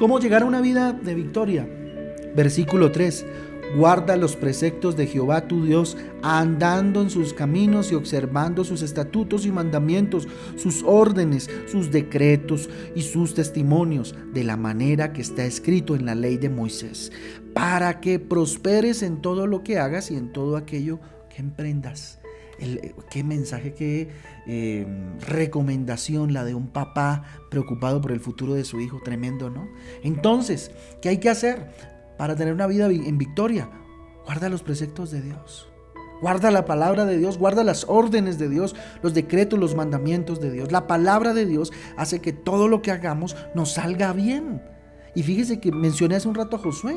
¿Cómo 0.00 0.18
llegar 0.18 0.40
a 0.40 0.46
una 0.46 0.62
vida 0.62 0.94
de 0.94 1.14
victoria? 1.14 1.68
Versículo 2.34 2.90
3. 2.90 3.26
Guarda 3.76 4.16
los 4.16 4.34
preceptos 4.34 4.96
de 4.96 5.06
Jehová 5.06 5.46
tu 5.46 5.66
Dios, 5.66 5.98
andando 6.22 7.02
en 7.02 7.10
sus 7.10 7.34
caminos 7.34 7.92
y 7.92 7.96
observando 7.96 8.64
sus 8.64 8.80
estatutos 8.80 9.44
y 9.44 9.52
mandamientos, 9.52 10.26
sus 10.56 10.82
órdenes, 10.86 11.50
sus 11.66 11.90
decretos 11.90 12.70
y 12.94 13.02
sus 13.02 13.34
testimonios, 13.34 14.14
de 14.32 14.42
la 14.42 14.56
manera 14.56 15.12
que 15.12 15.20
está 15.20 15.44
escrito 15.44 15.94
en 15.94 16.06
la 16.06 16.14
ley 16.14 16.38
de 16.38 16.48
Moisés, 16.48 17.12
para 17.52 18.00
que 18.00 18.18
prosperes 18.18 19.02
en 19.02 19.20
todo 19.20 19.46
lo 19.46 19.62
que 19.62 19.78
hagas 19.78 20.10
y 20.10 20.16
en 20.16 20.32
todo 20.32 20.56
aquello 20.56 20.98
que 21.28 21.42
emprendas. 21.42 22.19
Qué 23.10 23.24
mensaje, 23.24 23.74
qué 23.74 24.08
eh, 24.46 24.86
recomendación 25.26 26.32
la 26.32 26.44
de 26.44 26.54
un 26.54 26.68
papá 26.68 27.24
preocupado 27.50 28.00
por 28.00 28.12
el 28.12 28.20
futuro 28.20 28.54
de 28.54 28.64
su 28.64 28.80
hijo, 28.80 29.00
tremendo, 29.04 29.50
¿no? 29.50 29.68
Entonces, 30.02 30.70
¿qué 31.00 31.08
hay 31.08 31.18
que 31.18 31.30
hacer? 31.30 31.68
para 32.20 32.36
tener 32.36 32.52
una 32.52 32.66
vida 32.66 32.84
en 32.84 33.16
victoria. 33.16 33.70
Guarda 34.26 34.50
los 34.50 34.62
preceptos 34.62 35.10
de 35.10 35.22
Dios. 35.22 35.70
Guarda 36.20 36.50
la 36.50 36.66
palabra 36.66 37.06
de 37.06 37.16
Dios, 37.16 37.38
guarda 37.38 37.64
las 37.64 37.86
órdenes 37.88 38.38
de 38.38 38.50
Dios, 38.50 38.76
los 39.00 39.14
decretos, 39.14 39.58
los 39.58 39.74
mandamientos 39.74 40.38
de 40.38 40.50
Dios. 40.50 40.70
La 40.70 40.86
palabra 40.86 41.32
de 41.32 41.46
Dios 41.46 41.72
hace 41.96 42.20
que 42.20 42.34
todo 42.34 42.68
lo 42.68 42.82
que 42.82 42.90
hagamos 42.90 43.36
nos 43.54 43.72
salga 43.72 44.12
bien. 44.12 44.60
Y 45.14 45.22
fíjese 45.22 45.60
que 45.60 45.72
mencioné 45.72 46.16
hace 46.16 46.28
un 46.28 46.34
rato 46.34 46.56
a 46.56 46.58
Josué. 46.58 46.94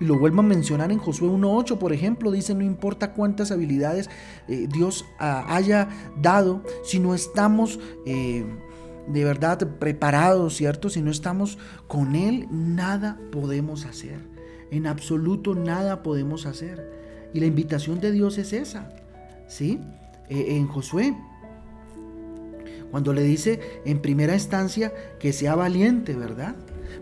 Y 0.00 0.06
lo 0.06 0.18
vuelvo 0.18 0.40
a 0.40 0.44
mencionar 0.44 0.90
en 0.90 0.98
Josué 0.98 1.28
1.8, 1.28 1.78
por 1.78 1.92
ejemplo, 1.92 2.30
dice, 2.30 2.54
no 2.54 2.64
importa 2.64 3.12
cuántas 3.12 3.50
habilidades 3.50 4.10
eh, 4.48 4.66
Dios 4.68 5.04
ah, 5.18 5.44
haya 5.48 5.88
dado, 6.20 6.62
si 6.82 6.98
no 6.98 7.14
estamos 7.14 7.78
eh, 8.06 8.44
de 9.06 9.24
verdad 9.24 9.58
preparados, 9.78 10.56
¿cierto? 10.56 10.90
Si 10.90 11.00
no 11.02 11.10
estamos 11.10 11.58
con 11.86 12.16
Él, 12.16 12.48
nada 12.50 13.18
podemos 13.30 13.84
hacer. 13.84 14.18
En 14.70 14.86
absoluto 14.86 15.54
nada 15.54 16.02
podemos 16.02 16.46
hacer. 16.46 16.90
Y 17.32 17.40
la 17.40 17.46
invitación 17.46 18.00
de 18.00 18.12
Dios 18.12 18.38
es 18.38 18.52
esa. 18.52 18.90
¿Sí? 19.46 19.80
Eh, 20.28 20.56
en 20.56 20.66
Josué, 20.66 21.14
cuando 22.90 23.12
le 23.12 23.22
dice 23.22 23.60
en 23.84 24.00
primera 24.00 24.34
instancia 24.34 24.92
que 25.18 25.32
sea 25.32 25.54
valiente, 25.54 26.14
¿verdad? 26.14 26.56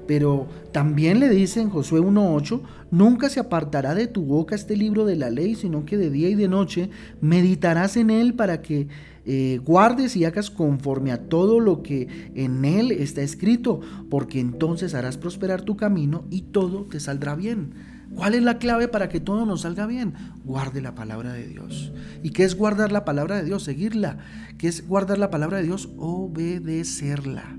Pero 0.07 0.47
también 0.73 1.21
le 1.21 1.29
dice 1.29 1.61
en 1.61 1.71
Josué 1.71 2.01
1.8, 2.01 2.61
nunca 2.91 3.29
se 3.29 3.41
apartará 3.41 3.95
de 3.95 4.07
tu 4.07 4.23
boca 4.25 4.55
este 4.55 4.77
libro 4.77 5.05
de 5.05 5.17
la 5.17 5.31
ley, 5.31 5.55
sino 5.55 5.85
que 5.85 5.97
de 5.97 6.11
día 6.11 6.29
y 6.29 6.35
de 6.35 6.49
noche 6.49 6.91
meditarás 7.21 7.97
en 7.97 8.11
él 8.11 8.35
para 8.35 8.63
que 8.63 8.89
eh, 9.25 9.61
guardes 9.65 10.17
y 10.17 10.25
hagas 10.25 10.51
conforme 10.51 11.13
a 11.13 11.29
todo 11.29 11.61
lo 11.61 11.83
que 11.83 12.09
en 12.35 12.65
él 12.65 12.91
está 12.91 13.23
escrito, 13.23 13.81
porque 14.11 14.41
entonces 14.41 14.95
harás 14.95 15.17
prosperar 15.17 15.63
tu 15.63 15.77
camino 15.77 16.25
y 16.31 16.43
todo 16.43 16.85
te 16.85 16.99
saldrá 16.99 17.35
bien. 17.35 17.75
¿Cuál 18.15 18.35
es 18.35 18.43
la 18.43 18.59
clave 18.59 18.89
para 18.89 19.09
que 19.09 19.21
todo 19.21 19.47
nos 19.47 19.63
salga 19.63 19.87
bien? 19.87 20.15
Guarde 20.45 20.83
la 20.83 20.95
palabra 20.95 21.33
de 21.33 21.47
Dios. 21.47 21.93
¿Y 22.23 22.31
qué 22.31 22.45
es 22.45 22.57
guardar 22.57 22.93
la 22.93 23.05
palabra 23.05 23.37
de 23.37 23.45
Dios? 23.45 23.63
Seguirla. 23.63 24.19
¿Qué 24.59 24.69
es 24.69 24.87
guardar 24.87 25.19
la 25.19 25.31
palabra 25.31 25.59
de 25.59 25.65
Dios? 25.65 25.89
Obedecerla. 25.97 27.57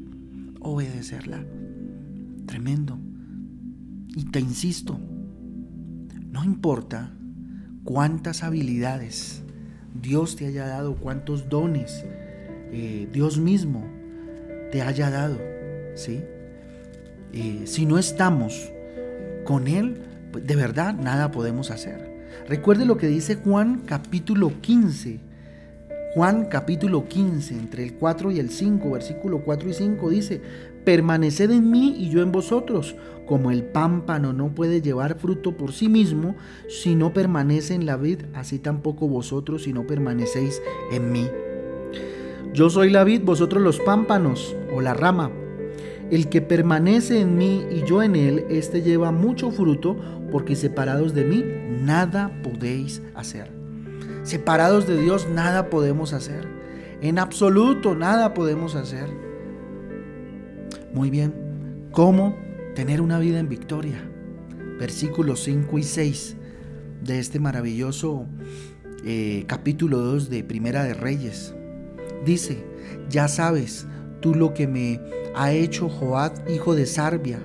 Obedecerla. 0.60 1.44
Tremendo. 2.46 3.00
Y 4.16 4.26
te 4.26 4.40
insisto, 4.40 5.00
no 6.30 6.44
importa 6.44 7.12
cuántas 7.84 8.44
habilidades 8.44 9.44
Dios 9.94 10.36
te 10.36 10.48
haya 10.48 10.68
dado, 10.68 10.96
cuántos 10.96 11.50
dones 11.50 12.04
eh, 12.72 13.08
Dios 13.12 13.40
mismo 13.40 13.84
te 14.72 14.82
haya 14.82 15.10
dado, 15.10 15.40
¿sí? 15.96 16.22
Eh, 17.34 17.64
si 17.66 17.86
no 17.86 17.98
estamos 17.98 18.72
con 19.44 19.68
Él, 19.68 20.02
pues, 20.32 20.46
de 20.46 20.56
verdad 20.56 20.96
nada 20.96 21.32
podemos 21.32 21.72
hacer. 21.72 22.14
Recuerde 22.48 22.86
lo 22.86 22.98
que 22.98 23.08
dice 23.08 23.36
Juan 23.36 23.82
capítulo 23.86 24.52
15. 24.62 25.20
Juan 26.14 26.46
capítulo 26.46 27.08
15, 27.08 27.56
entre 27.56 27.82
el 27.82 27.96
4 27.96 28.30
y 28.30 28.40
el 28.40 28.52
5, 28.52 28.92
versículo 28.92 29.40
4 29.40 29.70
y 29.70 29.74
5 29.74 30.10
dice, 30.12 30.42
permaneced 30.86 31.50
en 31.50 31.72
mí 31.72 31.96
y 31.98 32.12
yo 32.12 32.22
en 32.22 32.32
vosotros, 32.32 32.96
como 33.26 33.50
el 33.50 33.64
pámpano 33.64 34.32
no 34.32 34.54
puede 34.54 34.80
llevar 34.80 35.18
fruto 35.18 35.58
por 35.58 35.72
sí 35.72 35.90
mismo 35.90 36.36
si 36.70 36.94
no 36.94 37.14
permanece 37.14 37.74
en 37.74 37.88
la 37.88 37.98
vid, 37.98 38.26
así 38.36 38.60
tampoco 38.60 39.08
vosotros 39.08 39.64
si 39.64 39.74
no 39.74 39.88
permanecéis 39.88 40.62
en 40.92 41.12
mí. 41.12 41.28
Yo 42.54 42.70
soy 42.70 42.92
la 42.92 43.04
vid, 43.04 43.24
vosotros 43.24 43.64
los 43.64 43.80
pámpanos 43.80 44.56
o 44.72 44.82
la 44.82 44.94
rama. 44.94 45.32
El 46.12 46.30
que 46.30 46.44
permanece 46.44 47.22
en 47.22 47.38
mí 47.38 47.66
y 47.72 47.88
yo 47.88 48.04
en 48.04 48.16
él, 48.16 48.46
éste 48.50 48.84
lleva 48.84 49.12
mucho 49.12 49.50
fruto, 49.50 49.98
porque 50.32 50.56
separados 50.56 51.16
de 51.16 51.26
mí 51.26 51.44
nada 51.82 52.40
podéis 52.44 53.02
hacer. 53.16 53.53
Separados 54.24 54.88
de 54.88 55.00
Dios 55.00 55.28
nada 55.30 55.70
podemos 55.70 56.14
hacer. 56.14 56.48
En 57.02 57.20
absoluto 57.20 57.94
nada 57.94 58.34
podemos 58.34 58.76
hacer. 58.76 59.10
Muy 60.94 61.10
bien, 61.10 61.34
¿cómo 61.92 62.38
tener 62.74 63.02
una 63.02 63.20
vida 63.20 63.40
en 63.40 63.50
victoria? 63.50 64.02
Versículos 64.80 65.44
5 65.44 65.78
y 65.78 65.84
6 65.84 66.38
de 67.04 67.20
este 67.20 67.40
maravilloso 67.40 68.26
eh, 69.04 69.44
capítulo 69.48 70.00
2 70.00 70.30
de 70.30 70.44
Primera 70.46 70.84
de 70.84 70.94
Reyes. 70.94 71.54
Dice, 72.24 72.64
ya 73.10 73.28
sabes 73.28 73.86
tú 74.22 74.34
lo 74.34 74.54
que 74.54 74.68
me 74.68 75.02
ha 75.36 75.52
hecho 75.52 75.90
Joad, 75.90 76.48
hijo 76.48 76.76
de 76.76 76.86
Sarbia, 76.86 77.40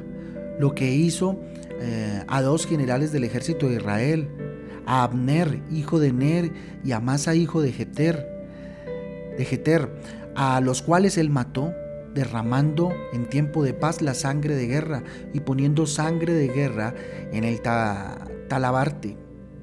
lo 0.61 0.77
que 0.77 0.95
hizo 0.95 1.41
eh, 1.81 2.23
a 2.29 2.41
dos 2.43 2.67
generales 2.67 3.11
del 3.11 3.25
ejército 3.25 3.69
de 3.69 3.77
Israel, 3.77 4.29
a 4.89 5.03
Abner, 5.03 5.61
hijo 5.71 6.01
de 6.01 6.15
Ner, 6.15 6.51
y 6.83 6.93
a 6.93 7.01
Masa, 7.01 7.35
hijo 7.35 7.61
de 7.61 7.73
Jeter, 7.73 8.27
de 9.37 9.45
Jeter, 9.45 9.93
a 10.35 10.63
los 10.63 10.81
cuales 10.81 11.19
él 11.19 11.29
mató 11.29 11.75
derramando 12.15 12.91
en 13.13 13.29
tiempo 13.29 13.63
de 13.63 13.75
paz 13.75 14.01
la 14.01 14.15
sangre 14.15 14.57
de 14.57 14.67
guerra 14.67 15.05
y 15.35 15.41
poniendo 15.41 15.87
sangre 15.87 16.33
de 16.33 16.49
guerra 16.49 16.95
en 17.33 17.45
el 17.45 17.61
talabarte, 17.61 19.19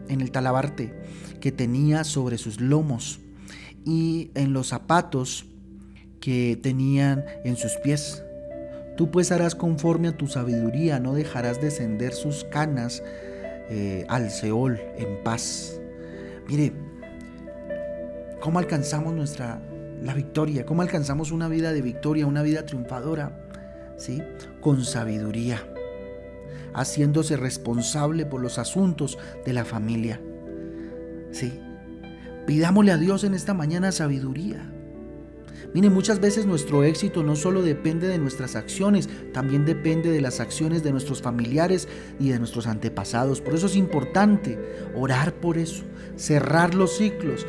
en 0.10 0.22
el 0.22 0.30
talabarte 0.30 0.94
que 1.42 1.52
tenía 1.52 2.04
sobre 2.04 2.38
sus 2.38 2.62
lomos 2.62 3.20
y 3.84 4.30
en 4.36 4.54
los 4.54 4.68
zapatos 4.68 5.48
que 6.20 6.60
tenían 6.62 7.26
en 7.44 7.58
sus 7.58 7.74
pies. 7.84 8.24
Tú 8.96 9.10
pues 9.10 9.32
harás 9.32 9.56
conforme 9.56 10.10
a 10.10 10.18
tu 10.18 10.28
sabiduría, 10.28 11.00
no 11.00 11.16
dejarás 11.16 11.62
descender 11.62 12.14
sus 12.14 12.44
canas 12.44 13.02
eh, 13.70 14.06
al 14.10 14.32
Seol 14.32 14.80
en 14.98 15.24
paz. 15.24 15.80
Mire, 16.48 16.74
¿cómo 18.42 18.60
alcanzamos 18.60 19.14
nuestra 19.14 19.62
la 20.02 20.14
victoria, 20.14 20.66
cómo 20.66 20.82
alcanzamos 20.82 21.32
una 21.32 21.48
vida 21.48 21.74
de 21.74 21.82
victoria, 21.82 22.28
una 22.28 22.44
vida 22.44 22.66
triunfadora, 22.66 23.38
¿sí? 23.98 24.22
Con 24.62 24.84
sabiduría, 24.84 25.68
haciéndose 26.74 27.38
responsable 27.38 28.26
por 28.26 28.42
los 28.42 28.60
asuntos 28.60 29.18
de 29.46 29.54
la 29.54 29.66
familia. 29.66 30.22
¿Sí? 31.32 31.60
Pidámosle 32.46 32.92
a 32.92 32.98
Dios 32.98 33.24
en 33.24 33.34
esta 33.34 33.54
mañana 33.54 33.92
sabiduría. 33.92 34.72
Mire, 35.74 35.90
muchas 35.90 36.20
veces 36.20 36.46
nuestro 36.46 36.84
éxito 36.84 37.24
no 37.24 37.36
solo 37.36 37.62
depende 37.62 38.08
de 38.08 38.18
nuestras 38.18 38.56
acciones, 38.56 39.10
también 39.34 39.66
depende 39.66 40.10
de 40.12 40.22
las 40.22 40.40
acciones 40.40 40.84
de 40.84 40.92
nuestros 40.92 41.22
familiares 41.22 41.88
y 42.20 42.30
de 42.30 42.40
nuestros 42.40 42.68
antepasados. 42.68 43.42
Por 43.42 43.56
eso 43.56 43.68
es 43.68 43.76
importante 43.76 44.58
orar 44.96 45.34
por 45.34 45.58
eso, 45.58 45.84
cerrar 46.16 46.76
los 46.76 46.98
ciclos, 46.98 47.46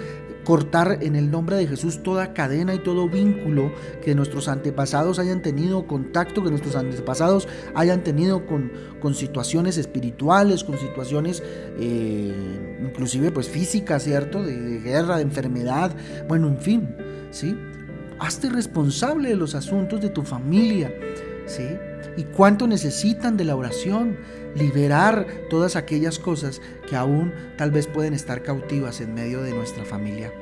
cortar 0.47 0.99
en 1.03 1.17
el 1.17 1.29
nombre 1.29 1.57
de 1.57 1.67
Jesús 1.67 2.05
toda 2.05 2.33
cadena 2.33 2.73
y 2.73 2.79
todo 2.79 3.09
vínculo 3.09 3.73
que 4.03 4.15
nuestros 4.15 4.47
antepasados 4.47 5.19
hayan 5.19 5.43
tenido 5.43 5.89
contacto, 5.89 6.45
que 6.45 6.51
nuestros 6.51 6.77
antepasados 6.77 7.49
hayan 7.75 8.05
tenido 8.05 8.47
con, 8.47 8.71
con 9.01 9.15
situaciones 9.15 9.77
espirituales, 9.77 10.63
con 10.63 10.79
situaciones 10.79 11.43
eh, 11.81 12.79
inclusive 12.81 13.33
pues 13.33 13.49
físicas, 13.49 14.05
¿cierto? 14.05 14.41
De, 14.45 14.57
de, 14.57 14.79
guerra, 14.79 15.17
de 15.17 15.23
enfermedad, 15.23 15.91
bueno, 16.29 16.47
en 16.47 16.59
fin, 16.59 16.97
¿sí? 17.33 17.57
Hazte 18.19 18.49
responsable 18.49 19.31
de 19.31 19.37
los 19.37 19.55
asuntos 19.55 20.01
de 20.01 20.09
tu 20.09 20.23
familia, 20.23 20.93
¿sí? 21.47 21.67
Y 22.17 22.25
cuánto 22.25 22.67
necesitan 22.67 23.37
de 23.37 23.45
la 23.45 23.57
oración, 23.57 24.17
liberar 24.55 25.27
todas 25.51 25.77
aquellas 25.77 26.19
cosas 26.19 26.63
que 26.89 26.97
aún 26.97 27.33
tal 27.59 27.71
vez 27.71 27.87
pueden 27.87 28.15
estar 28.15 28.43
cautivas 28.43 29.01
en 29.01 29.15
medio 29.15 29.43
de 29.43 29.53
nuestra 29.53 29.85
familia. 29.85 30.33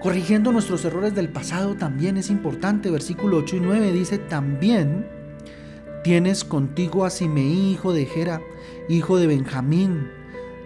Corrigiendo 0.00 0.52
nuestros 0.52 0.84
errores 0.84 1.14
del 1.14 1.30
pasado 1.30 1.74
también 1.74 2.16
es 2.16 2.30
importante. 2.30 2.90
Versículo 2.90 3.38
8 3.38 3.56
y 3.56 3.60
9 3.60 3.92
dice, 3.92 4.18
también 4.18 5.06
Tienes 6.06 6.44
contigo 6.44 7.04
a 7.04 7.10
Simeí, 7.10 7.72
hijo 7.72 7.92
de 7.92 8.06
Gera, 8.06 8.40
hijo 8.88 9.18
de 9.18 9.26
Benjamín, 9.26 10.08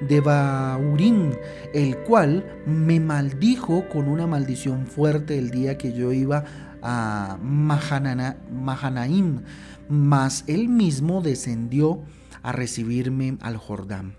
de 0.00 0.21
Baurín, 0.21 1.35
el 1.75 1.99
cual 1.99 2.45
me 2.66 3.00
maldijo 3.00 3.88
con 3.88 4.09
una 4.09 4.26
maldición 4.26 4.87
fuerte 4.87 5.38
el 5.38 5.50
día 5.50 5.78
que 5.78 5.92
yo 5.92 6.12
iba 6.12 6.45
a 6.83 7.38
Mahanaim, 7.42 9.42
mas 9.88 10.45
él 10.47 10.69
mismo 10.69 11.21
descendió 11.21 12.00
a 12.42 12.52
recibirme 12.52 13.37
al 13.40 13.57
Jordán. 13.57 14.14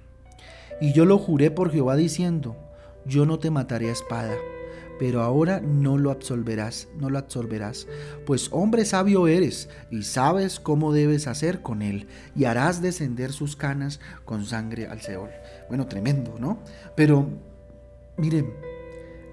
Y 0.80 0.94
yo 0.94 1.06
lo 1.06 1.18
juré 1.18 1.52
por 1.52 1.72
Jehová 1.72 1.96
diciendo, 1.96 2.56
yo 3.06 3.26
no 3.26 3.40
te 3.40 3.52
mataré 3.52 3.90
a 3.90 3.94
espada, 3.94 4.36
pero 5.02 5.24
ahora 5.24 5.62
no 5.62 5.98
lo 5.98 6.12
absolverás, 6.12 6.88
no 7.00 7.10
lo 7.10 7.18
absorberás, 7.18 7.88
pues 8.24 8.50
hombre 8.52 8.86
sabio 8.86 9.28
eres 9.28 9.68
y 9.90 10.04
sabes 10.04 10.60
cómo 10.60 10.94
debes 10.94 11.26
hacer 11.26 11.64
con 11.64 11.82
él, 11.82 12.06
y 12.36 12.46
harás 12.46 12.84
descender 12.84 13.34
sus 13.34 13.56
canas 13.56 14.00
con 14.26 14.46
sangre 14.46 14.86
al 14.86 15.02
Seol. 15.02 15.32
Bueno, 15.70 15.88
tremendo, 15.88 16.36
¿no? 16.38 16.60
Pero 16.96 17.28
miren, 18.16 18.54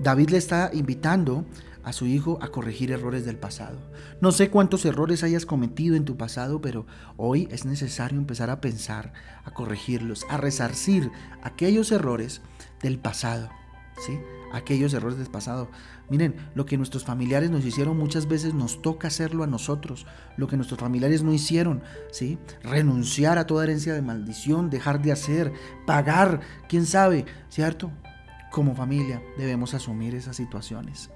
David 0.00 0.30
le 0.30 0.38
está 0.38 0.70
invitando 0.72 1.44
a 1.84 1.92
su 1.92 2.06
hijo 2.06 2.38
a 2.40 2.48
corregir 2.48 2.90
errores 2.90 3.26
del 3.26 3.36
pasado. 3.36 3.76
No 4.22 4.32
sé 4.32 4.48
cuántos 4.48 4.86
errores 4.86 5.22
hayas 5.22 5.44
cometido 5.44 5.96
en 5.96 6.06
tu 6.06 6.16
pasado, 6.16 6.62
pero 6.62 6.86
hoy 7.18 7.46
es 7.50 7.66
necesario 7.66 8.18
empezar 8.18 8.48
a 8.48 8.62
pensar, 8.62 9.12
a 9.44 9.52
corregirlos, 9.52 10.24
a 10.30 10.38
resarcir 10.38 11.10
aquellos 11.42 11.92
errores 11.92 12.40
del 12.80 12.98
pasado, 12.98 13.50
Aquellos 14.52 14.94
errores 14.94 15.18
del 15.18 15.28
pasado. 15.28 15.68
Miren, 16.08 16.36
lo 16.54 16.64
que 16.64 16.78
nuestros 16.78 17.04
familiares 17.04 17.50
nos 17.50 17.64
hicieron 17.64 17.98
muchas 17.98 18.28
veces 18.28 18.54
nos 18.54 18.80
toca 18.80 19.08
hacerlo 19.08 19.44
a 19.44 19.46
nosotros. 19.46 20.06
Lo 20.36 20.46
que 20.46 20.56
nuestros 20.56 20.80
familiares 20.80 21.22
no 21.22 21.34
hicieron, 21.34 21.82
¿sí? 22.10 22.38
Renunciar 22.62 23.36
a 23.36 23.46
toda 23.46 23.64
herencia 23.64 23.92
de 23.92 24.00
maldición, 24.00 24.70
dejar 24.70 25.02
de 25.02 25.12
hacer, 25.12 25.52
pagar, 25.86 26.40
quién 26.68 26.86
sabe, 26.86 27.26
¿cierto? 27.50 27.90
Como 28.50 28.74
familia 28.74 29.22
debemos 29.36 29.74
asumir 29.74 30.14
esas 30.14 30.36
situaciones 30.36 31.10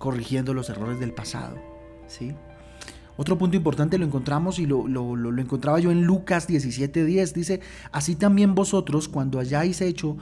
corrigiendo 0.00 0.54
los 0.54 0.70
errores 0.70 0.98
del 0.98 1.12
pasado. 1.12 1.56
¿sí? 2.08 2.34
Otro 3.16 3.36
punto 3.36 3.56
importante 3.56 3.98
lo 3.98 4.06
encontramos 4.06 4.58
y 4.58 4.64
lo, 4.64 4.86
encontraba 5.38 5.78
yo 5.78 5.90
en 5.90 6.04
Lucas 6.04 6.48
17:10. 6.48 7.32
Dice, 7.34 7.60
así 7.92 8.16
también 8.16 8.54
vosotros 8.54 9.08
cuando 9.08 9.38
hayáis 9.38 9.82
hecho 9.82 10.16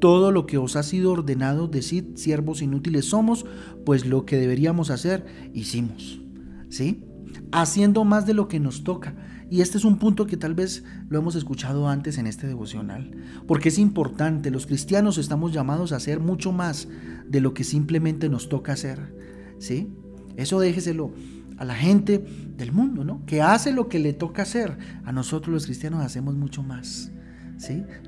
todo 0.00 0.32
lo 0.32 0.46
que 0.46 0.58
os 0.58 0.76
ha 0.76 0.82
sido 0.82 1.12
ordenado, 1.12 1.68
decid, 1.68 2.16
siervos 2.16 2.62
inútiles 2.62 3.06
somos, 3.06 3.46
pues 3.84 4.06
lo 4.06 4.24
que 4.24 4.36
deberíamos 4.36 4.90
hacer, 4.90 5.26
hicimos. 5.54 6.20
¿Sí? 6.68 7.04
Haciendo 7.52 8.04
más 8.04 8.26
de 8.26 8.34
lo 8.34 8.48
que 8.48 8.60
nos 8.60 8.84
toca. 8.84 9.14
Y 9.50 9.62
este 9.62 9.78
es 9.78 9.84
un 9.84 9.98
punto 9.98 10.26
que 10.26 10.36
tal 10.36 10.54
vez 10.54 10.84
lo 11.08 11.18
hemos 11.18 11.34
escuchado 11.34 11.88
antes 11.88 12.18
en 12.18 12.26
este 12.26 12.46
devocional, 12.46 13.10
porque 13.46 13.70
es 13.70 13.78
importante, 13.78 14.50
los 14.50 14.66
cristianos 14.66 15.16
estamos 15.16 15.52
llamados 15.52 15.92
a 15.92 15.96
hacer 15.96 16.20
mucho 16.20 16.52
más 16.52 16.86
de 17.26 17.40
lo 17.40 17.54
que 17.54 17.64
simplemente 17.64 18.28
nos 18.28 18.50
toca 18.50 18.72
hacer, 18.72 19.14
¿sí? 19.58 19.88
Eso 20.36 20.60
déjeselo 20.60 21.12
a 21.56 21.64
la 21.64 21.74
gente 21.74 22.24
del 22.56 22.72
mundo, 22.72 23.04
¿no? 23.04 23.24
Que 23.24 23.40
hace 23.40 23.72
lo 23.72 23.88
que 23.88 23.98
le 23.98 24.12
toca 24.12 24.42
hacer. 24.42 24.78
A 25.04 25.12
nosotros 25.12 25.52
los 25.52 25.64
cristianos 25.64 26.04
hacemos 26.04 26.34
mucho 26.34 26.62
más. 26.62 27.10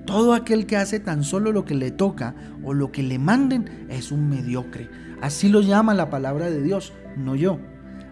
Todo 0.07 0.35
aquel 0.35 0.67
que 0.67 0.77
hace 0.77 1.01
tan 1.01 1.25
solo 1.25 1.53
lo 1.53 1.65
que 1.65 1.75
le 1.75 1.91
toca 1.91 2.35
o 2.63 2.75
lo 2.75 2.93
que 2.93 3.03
le 3.03 3.19
manden 3.19 3.87
es 3.89 4.13
un 4.13 4.29
mediocre. 4.29 4.89
Así 5.21 5.49
lo 5.49 5.61
llama 5.61 5.95
la 5.95 6.11
palabra 6.11 6.51
de 6.51 6.63
Dios, 6.63 6.93
no 7.17 7.35
yo. 7.35 7.59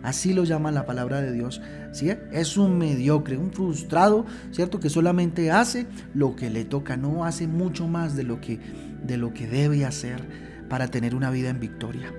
Así 0.03 0.33
lo 0.33 0.45
llama 0.45 0.71
la 0.71 0.87
palabra 0.87 1.21
de 1.21 1.33
Dios. 1.33 1.61
¿sí? 1.93 2.11
Es 2.33 2.57
un 2.57 2.79
mediocre, 2.79 3.37
un 3.37 3.53
frustrado, 3.53 4.27
¿cierto? 4.53 4.79
Que 4.81 4.91
solamente 4.91 5.51
hace 5.51 5.87
lo 6.15 6.37
que 6.37 6.51
le 6.51 6.65
toca, 6.65 6.97
no 6.97 7.25
hace 7.25 7.47
mucho 7.47 7.89
más 7.89 8.15
de 8.15 8.23
lo 8.23 8.41
que, 8.41 8.61
de 9.03 9.17
lo 9.17 9.33
que 9.35 9.47
debe 9.47 9.85
hacer 9.85 10.23
para 10.69 10.89
tener 10.89 11.15
una 11.15 11.31
vida 11.31 11.49
en 11.49 11.61
victoria. 11.61 12.13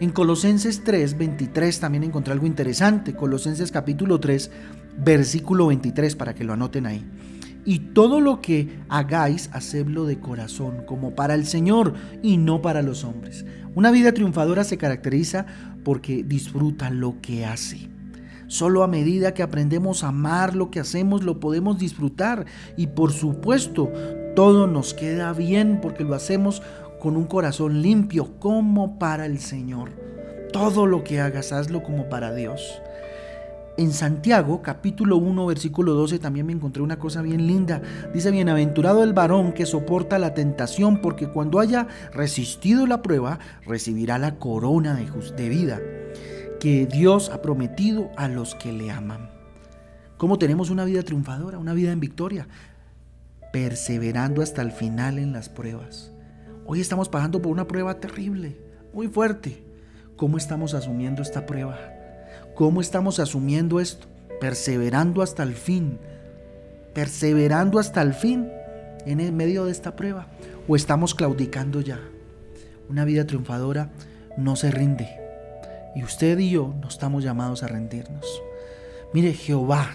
En 0.00 0.10
Colosenses 0.10 0.84
3, 0.84 1.16
23 1.16 1.80
también 1.80 2.04
encontré 2.04 2.32
algo 2.32 2.46
interesante. 2.46 3.14
Colosenses 3.14 3.72
capítulo 3.72 4.20
3, 4.20 4.50
versículo 4.98 5.68
23, 5.68 6.14
para 6.16 6.34
que 6.34 6.44
lo 6.44 6.52
anoten 6.52 6.86
ahí. 6.86 7.04
Y 7.64 7.78
todo 7.78 8.20
lo 8.20 8.40
que 8.40 8.78
hagáis, 8.88 9.50
hacedlo 9.52 10.04
de 10.04 10.20
corazón, 10.20 10.84
como 10.86 11.14
para 11.14 11.34
el 11.34 11.46
Señor 11.46 11.94
y 12.22 12.36
no 12.36 12.60
para 12.60 12.82
los 12.82 13.04
hombres. 13.04 13.44
Una 13.74 13.90
vida 13.90 14.12
triunfadora 14.12 14.64
se 14.64 14.78
caracteriza 14.78 15.46
porque 15.82 16.22
disfruta 16.22 16.90
lo 16.90 17.20
que 17.20 17.46
hace. 17.46 17.88
Solo 18.46 18.82
a 18.82 18.88
medida 18.88 19.34
que 19.34 19.42
aprendemos 19.42 20.04
a 20.04 20.08
amar 20.08 20.54
lo 20.54 20.70
que 20.70 20.80
hacemos, 20.80 21.24
lo 21.24 21.40
podemos 21.40 21.78
disfrutar. 21.78 22.44
Y 22.76 22.88
por 22.88 23.12
supuesto, 23.12 23.90
todo 24.36 24.66
nos 24.66 24.94
queda 24.94 25.32
bien 25.32 25.80
porque 25.80 26.04
lo 26.04 26.14
hacemos 26.14 26.62
con 27.00 27.16
un 27.16 27.24
corazón 27.24 27.82
limpio, 27.82 28.38
como 28.38 28.98
para 28.98 29.26
el 29.26 29.38
Señor. 29.40 29.90
Todo 30.52 30.86
lo 30.86 31.04
que 31.04 31.20
hagas, 31.20 31.52
hazlo 31.52 31.82
como 31.82 32.08
para 32.08 32.34
Dios. 32.34 32.80
En 33.76 33.92
Santiago, 33.92 34.62
capítulo 34.62 35.16
1, 35.16 35.46
versículo 35.46 35.94
12, 35.94 36.20
también 36.20 36.46
me 36.46 36.52
encontré 36.52 36.80
una 36.80 37.00
cosa 37.00 37.22
bien 37.22 37.48
linda. 37.48 37.82
Dice, 38.12 38.30
bienaventurado 38.30 39.02
el 39.02 39.12
varón 39.12 39.52
que 39.52 39.66
soporta 39.66 40.20
la 40.20 40.32
tentación, 40.32 41.00
porque 41.00 41.28
cuando 41.28 41.58
haya 41.58 41.88
resistido 42.12 42.86
la 42.86 43.02
prueba, 43.02 43.40
recibirá 43.66 44.16
la 44.18 44.36
corona 44.38 44.94
de, 44.94 45.10
de 45.36 45.48
vida 45.48 45.80
que 46.60 46.86
Dios 46.86 47.30
ha 47.30 47.42
prometido 47.42 48.10
a 48.16 48.28
los 48.28 48.54
que 48.54 48.72
le 48.72 48.92
aman. 48.92 49.28
¿Cómo 50.18 50.38
tenemos 50.38 50.70
una 50.70 50.84
vida 50.84 51.02
triunfadora, 51.02 51.58
una 51.58 51.74
vida 51.74 51.90
en 51.90 51.98
victoria? 51.98 52.46
Perseverando 53.52 54.40
hasta 54.40 54.62
el 54.62 54.70
final 54.70 55.18
en 55.18 55.32
las 55.32 55.48
pruebas. 55.48 56.12
Hoy 56.64 56.80
estamos 56.80 57.08
pasando 57.08 57.42
por 57.42 57.50
una 57.50 57.66
prueba 57.66 57.98
terrible, 57.98 58.56
muy 58.92 59.08
fuerte. 59.08 59.64
¿Cómo 60.16 60.38
estamos 60.38 60.74
asumiendo 60.74 61.22
esta 61.22 61.44
prueba? 61.44 61.93
¿Cómo 62.54 62.80
estamos 62.80 63.18
asumiendo 63.18 63.80
esto? 63.80 64.06
Perseverando 64.40 65.22
hasta 65.22 65.42
el 65.42 65.54
fin. 65.54 65.98
Perseverando 66.92 67.80
hasta 67.80 68.00
el 68.00 68.14
fin 68.14 68.48
en 69.06 69.18
el 69.18 69.32
medio 69.32 69.64
de 69.64 69.72
esta 69.72 69.96
prueba. 69.96 70.28
¿O 70.68 70.76
estamos 70.76 71.14
claudicando 71.14 71.80
ya? 71.80 72.00
Una 72.88 73.04
vida 73.04 73.26
triunfadora 73.26 73.90
no 74.36 74.54
se 74.54 74.70
rinde. 74.70 75.20
Y 75.96 76.04
usted 76.04 76.38
y 76.38 76.50
yo 76.50 76.74
no 76.80 76.88
estamos 76.88 77.24
llamados 77.24 77.64
a 77.64 77.68
rendirnos. 77.68 78.42
Mire, 79.12 79.32
Jehová 79.32 79.90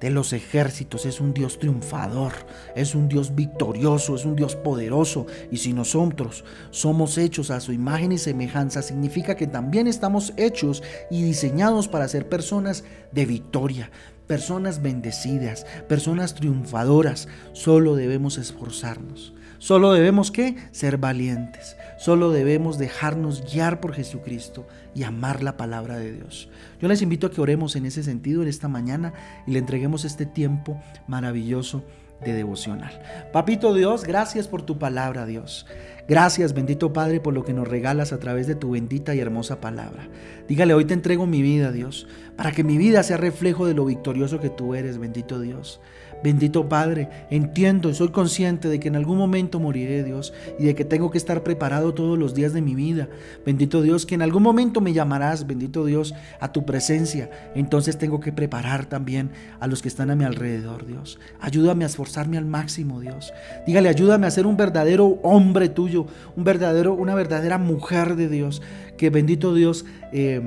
de 0.00 0.10
los 0.10 0.32
ejércitos, 0.32 1.06
es 1.06 1.20
un 1.20 1.34
Dios 1.34 1.58
triunfador, 1.58 2.32
es 2.76 2.94
un 2.94 3.08
Dios 3.08 3.34
victorioso, 3.34 4.14
es 4.14 4.24
un 4.24 4.36
Dios 4.36 4.56
poderoso. 4.56 5.26
Y 5.50 5.58
si 5.58 5.72
nosotros 5.72 6.44
somos 6.70 7.18
hechos 7.18 7.50
a 7.50 7.60
su 7.60 7.72
imagen 7.72 8.12
y 8.12 8.18
semejanza, 8.18 8.82
significa 8.82 9.36
que 9.36 9.46
también 9.46 9.86
estamos 9.86 10.32
hechos 10.36 10.82
y 11.10 11.22
diseñados 11.22 11.88
para 11.88 12.08
ser 12.08 12.28
personas 12.28 12.84
de 13.12 13.26
victoria, 13.26 13.90
personas 14.26 14.82
bendecidas, 14.82 15.66
personas 15.88 16.34
triunfadoras. 16.34 17.28
Solo 17.52 17.96
debemos 17.96 18.38
esforzarnos. 18.38 19.34
Solo 19.58 19.92
debemos 19.92 20.30
qué? 20.30 20.56
Ser 20.70 20.98
valientes. 20.98 21.76
Solo 21.98 22.30
debemos 22.30 22.78
dejarnos 22.78 23.42
guiar 23.52 23.80
por 23.80 23.92
Jesucristo 23.92 24.66
y 24.94 25.02
amar 25.02 25.42
la 25.42 25.56
palabra 25.56 25.98
de 25.98 26.12
Dios. 26.12 26.48
Yo 26.80 26.86
les 26.86 27.02
invito 27.02 27.26
a 27.26 27.30
que 27.30 27.40
oremos 27.40 27.74
en 27.74 27.84
ese 27.84 28.04
sentido 28.04 28.42
en 28.42 28.48
esta 28.48 28.68
mañana 28.68 29.12
y 29.46 29.52
le 29.52 29.58
entreguemos 29.58 30.04
este 30.04 30.26
tiempo 30.26 30.80
maravilloso 31.08 31.82
de 32.24 32.34
devocional. 32.34 33.00
Papito 33.32 33.74
Dios, 33.74 34.04
gracias 34.04 34.48
por 34.48 34.62
tu 34.62 34.78
palabra, 34.78 35.26
Dios. 35.26 35.66
Gracias, 36.08 36.54
bendito 36.54 36.92
Padre, 36.92 37.20
por 37.20 37.34
lo 37.34 37.44
que 37.44 37.52
nos 37.52 37.68
regalas 37.68 38.12
a 38.12 38.18
través 38.18 38.46
de 38.46 38.54
tu 38.54 38.70
bendita 38.70 39.14
y 39.14 39.20
hermosa 39.20 39.60
palabra. 39.60 40.08
Dígale, 40.48 40.74
hoy 40.74 40.84
te 40.84 40.94
entrego 40.94 41.26
mi 41.26 41.42
vida, 41.42 41.70
Dios, 41.70 42.06
para 42.36 42.52
que 42.52 42.64
mi 42.64 42.78
vida 42.78 43.02
sea 43.02 43.18
reflejo 43.18 43.66
de 43.66 43.74
lo 43.74 43.84
victorioso 43.84 44.40
que 44.40 44.50
tú 44.50 44.74
eres, 44.74 44.98
bendito 44.98 45.38
Dios. 45.38 45.80
Bendito 46.22 46.68
Padre, 46.68 47.08
entiendo 47.30 47.90
y 47.90 47.94
soy 47.94 48.08
consciente 48.08 48.68
de 48.68 48.80
que 48.80 48.88
en 48.88 48.96
algún 48.96 49.18
momento 49.18 49.60
moriré, 49.60 50.02
Dios, 50.02 50.32
y 50.58 50.64
de 50.64 50.74
que 50.74 50.84
tengo 50.84 51.10
que 51.10 51.18
estar 51.18 51.42
preparado 51.42 51.94
todos 51.94 52.18
los 52.18 52.34
días 52.34 52.52
de 52.52 52.60
mi 52.60 52.74
vida. 52.74 53.08
Bendito 53.46 53.82
Dios, 53.82 54.04
que 54.04 54.14
en 54.14 54.22
algún 54.22 54.42
momento 54.42 54.80
me 54.80 54.92
llamarás, 54.92 55.46
bendito 55.46 55.84
Dios, 55.84 56.14
a 56.40 56.52
tu 56.52 56.64
presencia. 56.64 57.30
Entonces 57.54 57.98
tengo 57.98 58.20
que 58.20 58.32
preparar 58.32 58.86
también 58.86 59.30
a 59.60 59.66
los 59.66 59.82
que 59.82 59.88
están 59.88 60.10
a 60.10 60.16
mi 60.16 60.24
alrededor, 60.24 60.86
Dios. 60.86 61.18
Ayúdame 61.40 61.84
a 61.84 61.88
esforzarme 61.88 62.36
al 62.36 62.46
máximo, 62.46 63.00
Dios. 63.00 63.32
Dígale, 63.66 63.88
ayúdame 63.88 64.26
a 64.26 64.30
ser 64.30 64.46
un 64.46 64.56
verdadero 64.56 65.20
hombre 65.22 65.68
tuyo, 65.68 66.06
un 66.36 66.44
verdadero, 66.44 66.94
una 66.94 67.14
verdadera 67.14 67.58
mujer 67.58 68.16
de 68.16 68.28
Dios. 68.28 68.60
Que 68.96 69.10
bendito 69.10 69.54
Dios 69.54 69.84
eh, 70.12 70.42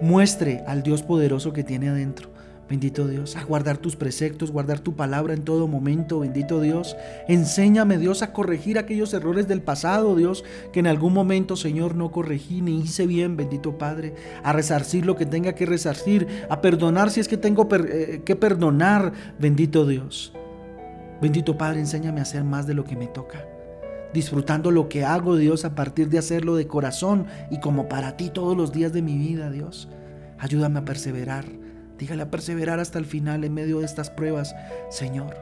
muestre 0.00 0.62
al 0.66 0.82
Dios 0.82 1.02
poderoso 1.02 1.52
que 1.52 1.64
tiene 1.64 1.88
adentro. 1.88 2.37
Bendito 2.68 3.08
Dios, 3.08 3.34
a 3.36 3.44
guardar 3.44 3.78
tus 3.78 3.96
preceptos, 3.96 4.50
guardar 4.50 4.80
tu 4.80 4.94
palabra 4.94 5.32
en 5.32 5.42
todo 5.42 5.66
momento, 5.66 6.20
bendito 6.20 6.60
Dios. 6.60 6.98
Enséñame, 7.26 7.96
Dios, 7.96 8.20
a 8.20 8.34
corregir 8.34 8.78
aquellos 8.78 9.14
errores 9.14 9.48
del 9.48 9.62
pasado, 9.62 10.14
Dios, 10.16 10.44
que 10.70 10.80
en 10.80 10.86
algún 10.86 11.14
momento, 11.14 11.56
Señor, 11.56 11.94
no 11.94 12.10
corregí 12.10 12.60
ni 12.60 12.78
hice 12.78 13.06
bien, 13.06 13.38
bendito 13.38 13.78
Padre. 13.78 14.14
A 14.42 14.52
resarcir 14.52 15.06
lo 15.06 15.16
que 15.16 15.24
tenga 15.24 15.54
que 15.54 15.64
resarcir, 15.64 16.28
a 16.50 16.60
perdonar 16.60 17.10
si 17.10 17.20
es 17.20 17.28
que 17.28 17.38
tengo 17.38 17.66
eh, 17.72 18.20
que 18.22 18.36
perdonar, 18.36 19.14
bendito 19.38 19.86
Dios. 19.86 20.34
Bendito 21.22 21.56
Padre, 21.56 21.80
enséñame 21.80 22.20
a 22.20 22.24
hacer 22.24 22.44
más 22.44 22.66
de 22.66 22.74
lo 22.74 22.84
que 22.84 22.96
me 22.96 23.06
toca. 23.06 23.46
Disfrutando 24.12 24.70
lo 24.70 24.90
que 24.90 25.06
hago, 25.06 25.36
Dios, 25.36 25.64
a 25.64 25.74
partir 25.74 26.10
de 26.10 26.18
hacerlo 26.18 26.54
de 26.54 26.66
corazón 26.66 27.28
y 27.50 27.60
como 27.60 27.88
para 27.88 28.18
ti 28.18 28.28
todos 28.28 28.54
los 28.54 28.72
días 28.72 28.92
de 28.92 29.00
mi 29.00 29.16
vida, 29.16 29.50
Dios. 29.50 29.88
Ayúdame 30.38 30.80
a 30.80 30.84
perseverar 30.84 31.46
Dígale 31.98 32.22
a 32.22 32.30
perseverar 32.30 32.80
hasta 32.80 32.98
el 32.98 33.04
final 33.04 33.44
en 33.44 33.54
medio 33.54 33.80
de 33.80 33.86
estas 33.86 34.10
pruebas. 34.10 34.54
Señor, 34.90 35.36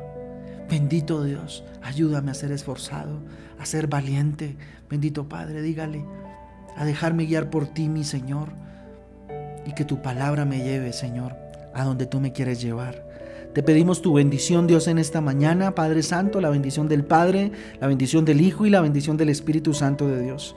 bendito 0.69 1.23
Dios, 1.23 1.65
ayúdame 1.83 2.31
a 2.31 2.35
ser 2.35 2.53
esforzado, 2.53 3.21
a 3.59 3.67
ser 3.67 3.87
valiente. 3.87 4.57
Bendito 4.89 5.29
Padre, 5.29 5.63
dígale 5.63 6.05
a 6.77 6.85
dejarme 6.85 7.27
guiar 7.27 7.51
por 7.51 7.67
ti, 7.67 7.89
mi 7.89 8.05
Señor. 8.05 8.51
Y 9.67 9.73
que 9.73 9.85
tu 9.85 10.01
palabra 10.01 10.45
me 10.45 10.63
lleve, 10.63 10.93
Señor, 10.93 11.37
a 11.75 11.85
donde 11.85 12.07
tú 12.07 12.21
me 12.21 12.33
quieres 12.33 12.61
llevar. 12.61 13.05
Te 13.53 13.63
pedimos 13.63 14.03
tu 14.03 14.13
bendición, 14.13 14.67
Dios, 14.67 14.87
en 14.87 14.99
esta 14.99 15.21
mañana, 15.21 15.75
Padre 15.75 16.03
Santo, 16.03 16.41
la 16.41 16.51
bendición 16.51 16.89
del 16.89 17.05
Padre, 17.05 17.53
la 17.81 17.87
bendición 17.87 18.25
del 18.25 18.43
Hijo 18.43 18.67
y 18.67 18.71
la 18.71 18.83
bendición 18.83 19.17
del 19.17 19.31
Espíritu 19.31 19.73
Santo 19.73 20.07
de 20.07 20.23
Dios. 20.23 20.55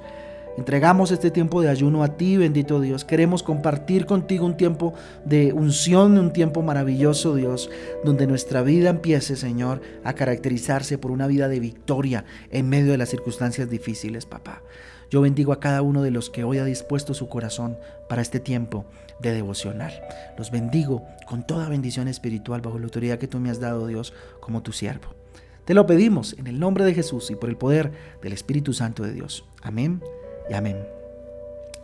Entregamos 0.59 1.11
este 1.11 1.31
tiempo 1.31 1.61
de 1.61 1.69
ayuno 1.69 2.03
a 2.03 2.17
ti, 2.17 2.35
bendito 2.35 2.81
Dios. 2.81 3.05
Queremos 3.05 3.43
compartir 3.43 4.05
contigo 4.05 4.45
un 4.45 4.57
tiempo 4.57 4.93
de 5.23 5.53
unción, 5.53 6.17
un 6.17 6.33
tiempo 6.33 6.61
maravilloso, 6.61 7.33
Dios, 7.33 7.69
donde 8.03 8.27
nuestra 8.27 8.61
vida 8.61 8.89
empiece, 8.89 9.37
Señor, 9.37 9.81
a 10.03 10.11
caracterizarse 10.11 10.97
por 10.97 11.11
una 11.11 11.27
vida 11.27 11.47
de 11.47 11.61
victoria 11.61 12.25
en 12.51 12.67
medio 12.67 12.91
de 12.91 12.97
las 12.97 13.07
circunstancias 13.07 13.69
difíciles, 13.69 14.25
papá. 14.25 14.61
Yo 15.09 15.21
bendigo 15.21 15.53
a 15.53 15.61
cada 15.61 15.81
uno 15.81 16.03
de 16.03 16.11
los 16.11 16.29
que 16.29 16.43
hoy 16.43 16.57
ha 16.57 16.65
dispuesto 16.65 17.13
su 17.13 17.29
corazón 17.29 17.77
para 18.09 18.21
este 18.21 18.41
tiempo 18.41 18.85
de 19.21 19.31
devocional. 19.31 19.93
Los 20.37 20.51
bendigo 20.51 21.05
con 21.25 21.47
toda 21.47 21.69
bendición 21.69 22.09
espiritual 22.09 22.59
bajo 22.59 22.79
la 22.79 22.83
autoridad 22.83 23.17
que 23.17 23.29
tú 23.29 23.39
me 23.39 23.49
has 23.49 23.61
dado, 23.61 23.87
Dios, 23.87 24.13
como 24.41 24.61
tu 24.61 24.73
siervo. 24.73 25.15
Te 25.63 25.73
lo 25.73 25.85
pedimos 25.85 26.35
en 26.37 26.47
el 26.47 26.59
nombre 26.59 26.83
de 26.83 26.93
Jesús 26.93 27.31
y 27.31 27.35
por 27.35 27.47
el 27.47 27.55
poder 27.55 27.93
del 28.21 28.33
Espíritu 28.33 28.73
Santo 28.73 29.03
de 29.03 29.13
Dios. 29.13 29.45
Amén 29.61 30.01
y 30.49 30.53
amén. 30.53 30.77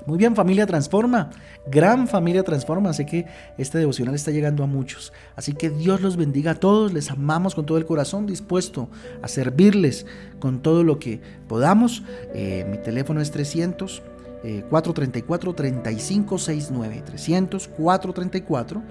Muy 0.05 0.19
bien, 0.19 0.35
familia 0.35 0.67
Transforma, 0.67 1.31
gran 1.65 2.07
familia 2.07 2.43
Transforma, 2.43 2.93
sé 2.93 3.07
que 3.07 3.25
este 3.57 3.79
devocional 3.79 4.13
está 4.13 4.29
llegando 4.29 4.63
a 4.63 4.67
muchos, 4.67 5.11
así 5.35 5.53
que 5.53 5.71
Dios 5.71 5.99
los 6.01 6.15
bendiga 6.15 6.51
a 6.51 6.55
todos, 6.55 6.93
les 6.93 7.09
amamos 7.09 7.55
con 7.55 7.65
todo 7.65 7.79
el 7.79 7.87
corazón, 7.87 8.27
dispuesto 8.27 8.87
a 9.23 9.27
servirles 9.27 10.05
con 10.39 10.61
todo 10.61 10.83
lo 10.83 10.99
que 10.99 11.21
podamos. 11.47 12.03
Eh, 12.35 12.67
mi 12.69 12.77
teléfono 12.77 13.19
es 13.19 13.31
300 13.31 14.03
434 14.69 15.53
3569, 15.53 17.01
300 17.03 17.67
434 17.67 18.83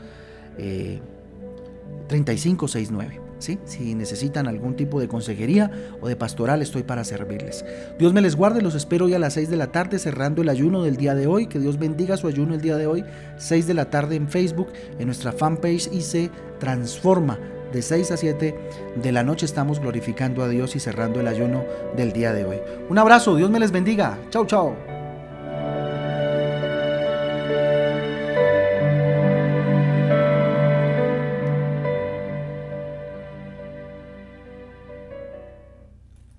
3569. 2.09 3.24
Si 3.65 3.95
necesitan 3.95 4.49
algún 4.49 4.77
tipo 4.77 5.01
de 5.01 5.09
consejería 5.09 5.71
o 6.01 6.09
de 6.09 6.17
pastoral, 6.17 6.63
estoy 6.63 6.83
para 6.83 7.05
servirles. 7.05 7.65
Dios 7.99 8.13
me 8.13 8.23
les 8.23 8.37
guarde, 8.37 8.63
los 8.63 8.75
espero 8.75 9.07
hoy 9.07 9.15
a 9.15 9.19
las 9.19 9.35
6 9.35 9.51
de 9.51 9.57
la 9.57 9.73
tarde 9.73 9.99
cerrando 9.99 10.43
el 10.43 10.49
ayuno 10.49 10.83
del 10.83 10.97
día 10.97 11.15
de 11.15 11.27
hoy. 11.27 11.47
Que 11.47 11.59
Dios 11.59 11.79
bendiga 11.79 12.17
su 12.17 12.27
ayuno 12.27 12.55
el 12.55 12.61
día 12.61 12.77
de 12.77 12.87
hoy. 12.87 13.05
6 13.37 13.67
de 13.67 13.75
la 13.75 13.91
tarde 13.91 14.17
en 14.17 14.29
Facebook, 14.29 14.69
en 14.99 15.07
nuestra 15.07 15.33
fanpage 15.33 15.89
y 15.93 16.01
se 16.01 16.31
transforma. 16.59 17.39
De 17.73 17.83
6 17.83 18.13
a 18.13 18.17
7 18.17 18.55
de 19.03 19.13
la 19.13 19.25
noche 19.25 19.47
estamos 19.47 19.81
glorificando 19.81 20.45
a 20.45 20.49
Dios 20.49 20.77
y 20.77 20.81
cerrando 20.81 21.21
el 21.21 21.27
ayuno 21.27 21.65
del 21.97 22.13
día 22.13 22.33
de 22.33 22.45
hoy. 22.45 22.59
Un 22.89 22.99
abrazo, 22.99 23.35
Dios 23.37 23.51
me 23.51 23.59
les 23.59 23.73
bendiga. 23.73 24.19
Chao, 24.31 24.47
chao. 24.47 24.94